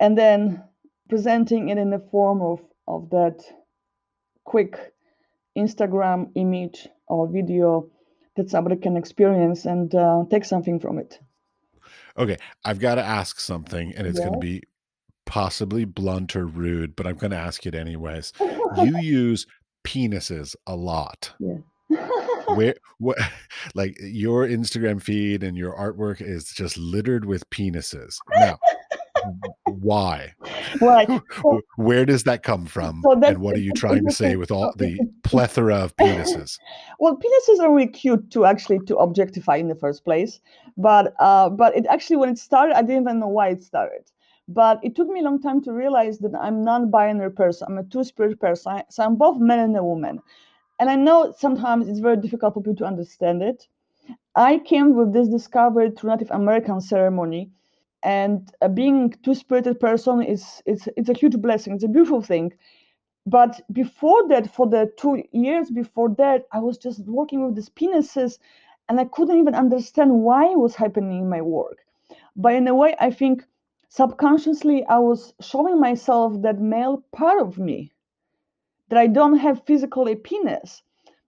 [0.00, 0.62] and then
[1.08, 3.44] presenting it in the form of of that
[4.44, 4.92] quick
[5.56, 7.90] Instagram image or video
[8.36, 11.18] that somebody can experience and uh, take something from it.
[12.18, 14.24] Okay, I've got to ask something, and it's Yeah.
[14.24, 14.62] going to be
[15.26, 18.32] possibly blunt or rude, but I'm going to ask it anyways.
[18.40, 19.46] You use
[19.84, 21.32] penises a lot.
[21.38, 21.58] yeah.
[22.54, 23.16] Where, what,
[23.74, 28.16] like your Instagram feed and your artwork is just littered with penises.
[28.36, 28.58] Now,
[29.64, 30.32] why?
[30.80, 31.08] right.
[31.42, 33.02] So, Where does that come from?
[33.04, 36.58] so And what are you trying to say with all the plethora of penises?
[36.98, 40.40] well, penises are really cute to actually to objectify in the first place.
[40.76, 44.04] But uh, but it actually when it started, I didn't even know why it started.
[44.48, 47.66] But it took me a long time to realize that I'm non-binary person.
[47.68, 48.82] I'm a two-spirit person.
[48.90, 50.20] So I'm both man and a woman.
[50.78, 53.66] And I know sometimes it's very difficult for people to understand it.
[54.36, 57.50] I came with this discovery through Native American ceremony,
[58.02, 61.74] and uh, being two-spirited person is it's it's a huge blessing.
[61.74, 62.52] It's a beautiful thing.
[63.26, 67.70] But before that, for the two years before that, I was just working with these
[67.70, 68.38] penises,
[68.88, 71.78] and I couldn't even understand why it was happening in my work.
[72.36, 73.44] But in a way, I think
[73.96, 77.90] subconsciously I was showing myself that male part of me
[78.90, 80.82] that I don't have physical penis,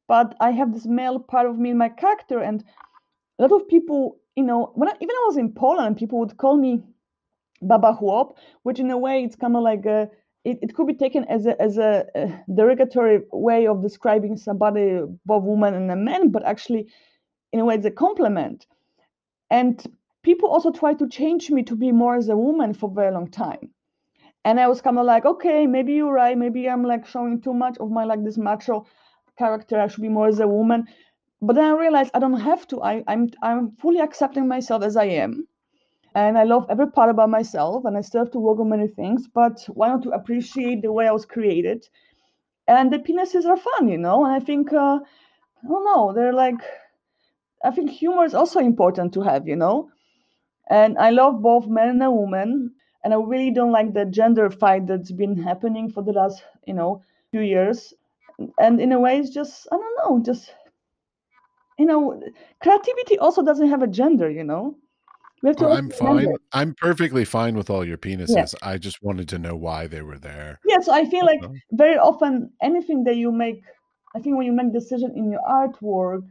[0.07, 2.41] but I have this male part of me in my character.
[2.41, 2.63] And
[3.39, 6.37] a lot of people, you know, when I, even I was in Poland, people would
[6.37, 6.83] call me
[7.63, 10.11] Baba Chłop, which in a way it's kind of like a,
[10.45, 15.01] it, it could be taken as a as a, a derogatory way of describing somebody,
[15.27, 16.87] both woman and a man, but actually,
[17.53, 18.67] in a way, it's a compliment.
[19.51, 19.85] And
[20.23, 23.13] people also try to change me to be more as a woman for a very
[23.13, 23.71] long time.
[24.45, 26.37] And I was kind of like, okay, maybe you're right.
[26.39, 28.87] Maybe I'm like showing too much of my like this macho
[29.39, 29.81] character.
[29.81, 30.87] I should be more as a woman.
[31.43, 32.83] But then I realized I don't have to.
[32.83, 35.47] I, I'm I'm fully accepting myself as I am
[36.15, 38.89] and I love every part about myself, and I still have to work on many
[38.89, 39.29] things.
[39.29, 41.87] But why not to appreciate the way I was created?
[42.69, 44.25] And the penises are fun, you know.
[44.25, 45.01] And I think uh,
[45.65, 46.61] I don't know, they're like
[47.65, 49.91] I think humor is also important to have, you know.
[50.71, 52.73] And I love both men and women,
[53.05, 56.75] and I really don't like the gender fight that's been happening for the last, you
[56.75, 57.95] know, few years.
[58.59, 60.53] And in a way, it's just I don't know, just
[61.79, 62.21] you know,
[62.63, 64.77] creativity also doesn't have a gender, you know.
[65.43, 66.35] We have to Well, I'm fine.
[66.53, 68.55] I'm perfectly fine with all your penises.
[68.61, 70.59] I just wanted to know why they were there.
[70.67, 71.41] Yeah, so I feel like
[71.71, 73.63] very often anything that you make,
[74.17, 76.29] I think when you make decision in your artwork,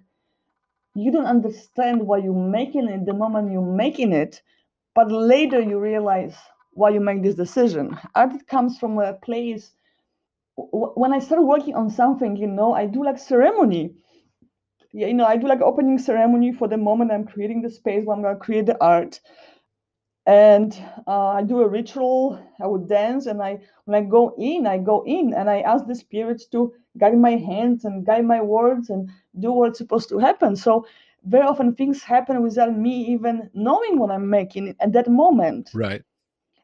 [0.97, 4.41] you don't understand why you're making it the moment you're making it,
[4.95, 6.35] but later you realize
[6.73, 7.97] why you make this decision.
[8.15, 9.71] Art comes from a place.
[10.57, 13.95] When I start working on something, you know, I do like ceremony.
[14.91, 18.15] You know, I do like opening ceremony for the moment I'm creating the space where
[18.17, 19.19] I'm gonna create the art
[20.27, 22.39] and uh, I do a ritual.
[22.61, 25.87] I would dance, and I when I go in, I go in, and I ask
[25.87, 29.09] the spirits to guide my hands and guide my words and
[29.39, 30.55] do what's supposed to happen.
[30.55, 30.85] So
[31.25, 36.03] very often things happen without me even knowing what I'm making at that moment, Right.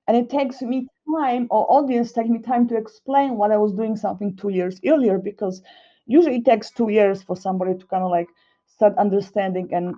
[0.07, 3.73] and it takes me time, or audience takes me time to explain what I was
[3.73, 5.61] doing something two years earlier, because
[6.05, 8.27] usually it takes two years for somebody to kind of like
[8.67, 9.95] start understanding and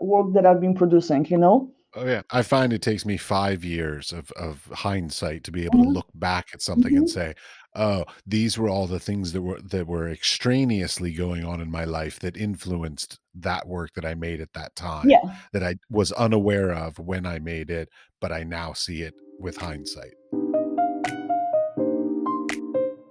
[0.00, 1.26] work that I've been producing.
[1.26, 1.70] You know.
[1.94, 2.22] Oh yeah.
[2.30, 5.94] I find it takes me five years of, of hindsight to be able to Mhm.
[5.94, 7.10] look back at something and Mhm.
[7.10, 7.34] say,
[7.74, 11.84] oh, these were all the things that were that were extraneously going on in my
[11.84, 15.38] life that influenced that work that I made at that time Yeah.
[15.52, 17.88] that I was unaware of when I made it,
[18.20, 20.17] but I now see it with hindsight.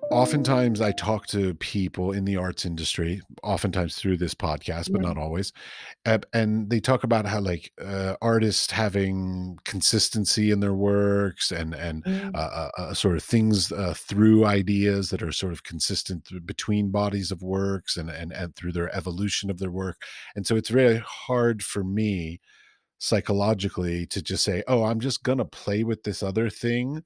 [0.09, 5.07] Oftentimes, I talk to people in the arts industry, oftentimes through this podcast, but Yeah.
[5.07, 5.51] not always.
[6.33, 12.05] And they talk about how, like, uh, artists having consistency in their works and and
[12.05, 12.35] Mm.
[12.35, 16.45] uh, uh, uh, sort of things uh, through ideas that are sort of consistent th-
[16.45, 20.01] between bodies of works and, and and through their evolution of their work.
[20.35, 22.39] And so it's very hard for me
[22.99, 27.03] psychologically to just say, "Oh, I'm just gonna play with this other thing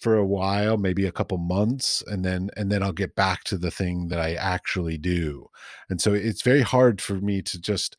[0.00, 3.58] for a while, maybe a couple months, and then and then I'll get back to
[3.58, 5.48] the thing that I actually do."
[5.88, 7.96] And so it's very hard for me to just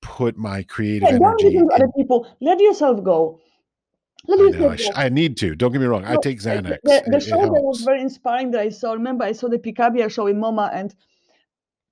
[0.00, 2.26] put my creative Yeah, don't energy in other people.
[2.40, 3.40] Let yourself go.
[4.26, 4.68] Let I know.
[4.68, 4.92] yourself I, sh- go.
[4.96, 5.54] I need to.
[5.54, 6.04] Don't get me wrong.
[6.04, 6.78] I take Xanax.
[6.82, 8.92] The, the It, show it that was very inspiring that I saw.
[8.92, 10.94] Remember, I saw the Picabia show in MoMA, and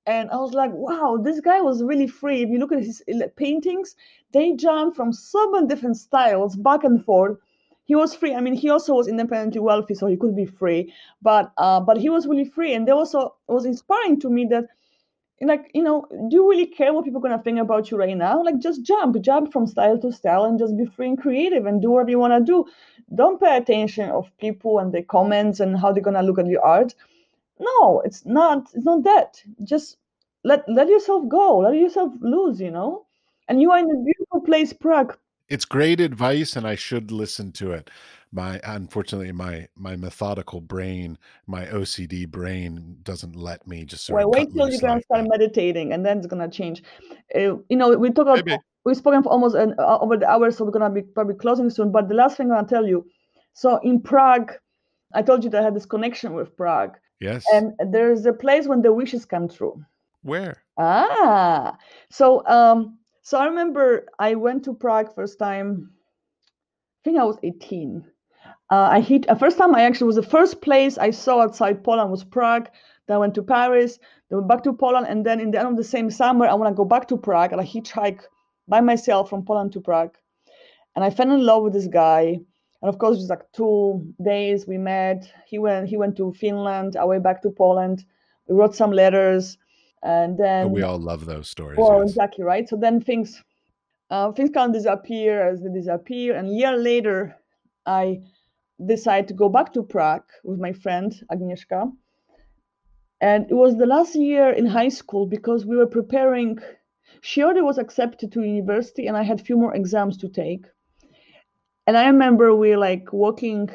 [0.06, 2.42] and I was like, wow, this guy was really free.
[2.42, 3.02] If you look at his
[3.36, 3.96] paintings,
[4.32, 7.38] they jump from so many different styles back and forth.
[7.86, 8.34] He was free.
[8.34, 10.92] I mean, he also was independently wealthy, so he could be free.
[11.22, 14.66] But uh, but he was really free, and there also was inspiring to me that
[15.42, 18.16] like you know do you really care what people are to think about you right
[18.16, 21.66] now like just jump jump from style to style and just be free and creative
[21.66, 22.64] and do whatever you want to do
[23.14, 26.64] don't pay attention of people and their comments and how they're to look at your
[26.64, 26.94] art
[27.60, 29.98] no it's not it's not that just
[30.44, 33.04] let let yourself go, let yourself lose, you know.
[33.48, 35.18] And you are in a beautiful place, Prague.
[35.48, 37.90] It's great advice, and I should listen to it.
[38.32, 41.16] My unfortunately, my my methodical brain,
[41.46, 45.22] my OCD brain, doesn't let me just Well, wait till you loose gonna like start
[45.24, 45.38] that.
[45.38, 46.82] meditating, and then it's gonna change.
[47.34, 50.50] Uh, you know, we talk about we've spoken for almost an uh, over the hour,
[50.50, 51.92] so we're gonna be probably closing soon.
[51.92, 53.06] But the last thing I want to tell you,
[53.52, 54.52] so in Prague,
[55.14, 57.44] I told you that I had this connection with Prague, Yes.
[57.52, 59.80] and there's a place when the wishes come true.
[60.22, 60.62] Where?
[60.76, 61.78] Ah,
[62.10, 65.90] so um, so I remember I went to Prague first time.
[66.46, 68.04] I think I was 18.
[68.70, 71.82] Uh, I hit uh, first time I actually was the first place I saw outside
[71.82, 72.68] Poland was Prague.
[73.08, 73.98] Then I went to Paris,
[74.30, 76.54] then went back to Poland, and then in the end of the same summer I
[76.54, 78.20] want to go back to Prague and I hitchhike
[78.68, 80.16] by myself from Poland to Prague,
[80.94, 82.38] and I fell in love with this guy.
[82.80, 85.28] And of course, it was like two days we met.
[85.48, 86.94] He went he went to Finland.
[86.94, 88.04] I went back to Poland.
[88.46, 89.58] We wrote some letters,
[90.02, 91.78] and then Oh, we all love those stories.
[91.78, 92.10] well, yes.
[92.10, 92.68] exactly right.
[92.68, 93.42] So then things
[94.10, 97.36] uh, things of disappear as they disappear, and a year later,
[97.86, 98.22] I
[98.84, 101.90] decide to go back to Prague with my friend Agnieszka.
[103.20, 106.58] And it was the last year in high school because we were preparing.
[107.22, 110.66] She already was accepted to university, and I had few more exams to take.
[111.86, 113.70] And I remember we like walking,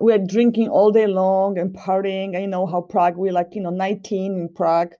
[0.00, 2.36] we were drinking all day long and partying.
[2.36, 4.92] I know how Prague, we like you know 19 in Prague,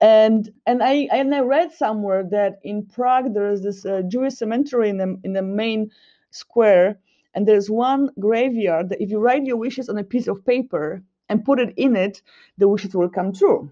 [0.00, 4.34] and and I and I read somewhere that in Prague there is this uh, Jewish
[4.34, 5.90] cemetery in the in the main
[6.30, 6.98] square,
[7.34, 11.02] and there's one graveyard that if you write your wishes on a piece of paper
[11.28, 12.22] and put it in it,
[12.58, 13.70] the wishes will come true.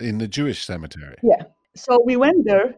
[0.00, 1.16] In the Jewish cemetery.
[1.22, 1.42] Yeah.
[1.74, 2.76] So we went there.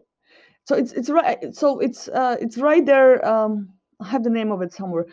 [0.65, 1.55] So it's it's right.
[1.55, 3.23] So it's uh it's right there.
[3.25, 3.69] Um,
[3.99, 5.05] I have the name of it somewhere.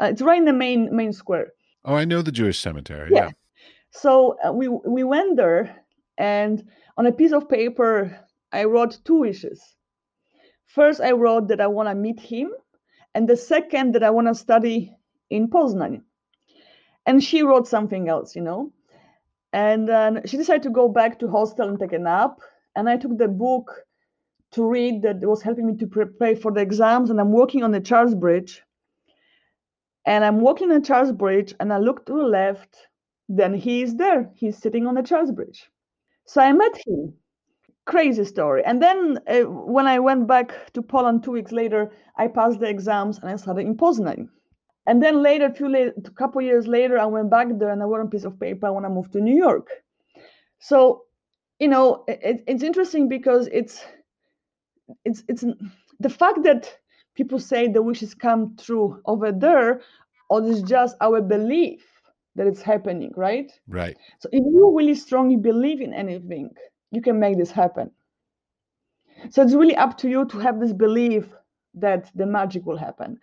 [0.00, 1.52] Uh, it's right in the main main square.
[1.84, 3.10] Oh, I know the Jewish cemetery.
[3.12, 3.26] Yeah.
[3.26, 3.30] Yeah.
[3.90, 5.76] So uh, we we went there,
[6.16, 6.64] and
[6.96, 8.18] on a piece of paper,
[8.52, 9.60] I wrote two wishes.
[10.66, 12.50] First, I wrote that I want to meet him,
[13.14, 14.94] and the second that I want to study
[15.30, 16.02] in Poznan.
[17.04, 18.72] And she wrote something else, you know.
[19.52, 22.38] And then she decided to go back to hostel and take a nap.
[22.76, 23.70] And I took the book
[24.52, 27.10] to read that was helping me to prepare for the exams.
[27.10, 28.62] And I'm walking on the Charles Bridge.
[30.06, 32.76] And I'm walking on Charles Bridge, and I look to the left.
[33.28, 34.30] Then he is there.
[34.34, 35.70] He's sitting on the Charles Bridge.
[36.26, 37.14] So I met him.
[37.84, 38.62] Crazy story.
[38.64, 42.68] And then uh, when I went back to Poland two weeks later, I passed the
[42.68, 44.28] exams and I started in Poznan.
[44.86, 48.10] And then later, a couple years later, I went back there and I wrote a
[48.10, 49.68] piece of paper when I want to move to New York.
[50.58, 51.04] So,
[51.58, 53.84] you know, it, it's interesting because it's
[55.04, 55.44] it's it's
[56.00, 56.78] the fact that
[57.14, 59.80] people say the wishes come true over there,
[60.30, 61.82] or it's just our belief
[62.36, 63.52] that it's happening, right?
[63.68, 63.96] Right.
[64.18, 66.50] So if you really strongly believe in anything,
[66.90, 67.90] you can make this happen.
[69.30, 71.26] So it's really up to you to have this belief
[71.74, 73.18] that the magic will happen.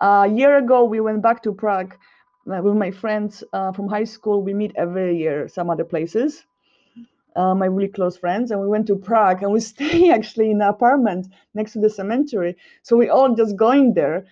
[0.00, 1.94] Uh, a year ago, we went back to Prague
[2.50, 4.42] uh, with my friends uh, from high school.
[4.42, 6.44] We meet every year some other places.
[7.36, 10.62] Uh, my really close friends, and we went to Prague, and we stay actually in
[10.62, 12.56] an apartment next to the cemetery.
[12.82, 14.26] So we all just going there.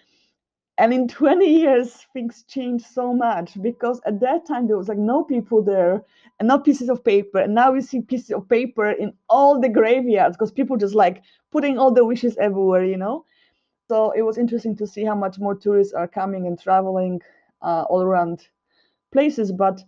[0.78, 4.98] And in 20 years, things changed so much because at that time there was like
[4.98, 6.02] no people there
[6.38, 7.38] and no pieces of paper.
[7.38, 11.22] And now we see pieces of paper in all the graveyards because people just like
[11.52, 13.24] putting all the wishes everywhere, you know.
[13.88, 17.20] So it was interesting to see how much more tourists are coming and traveling
[17.62, 18.48] uh, all around
[19.12, 19.52] places.
[19.52, 19.82] But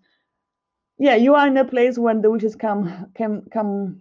[0.99, 4.01] yeah, you are in a place when the wishes come can come.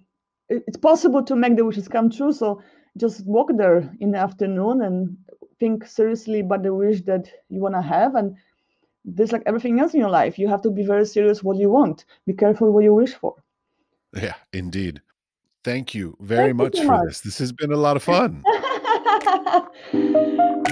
[0.49, 2.31] It's possible to make the wishes come true.
[2.31, 2.61] So
[2.97, 5.17] just walk there in the afternoon and
[5.59, 8.35] think seriously about the wish that you want to have and
[9.13, 11.69] just like everything else in your life you have to be very serious what you
[11.69, 13.35] want be careful what you wish for
[14.15, 15.01] Yeah, indeed.
[15.63, 17.07] Thank you very Thank you much so for much.
[17.07, 17.21] this.
[17.21, 18.43] This has been a lot of fun.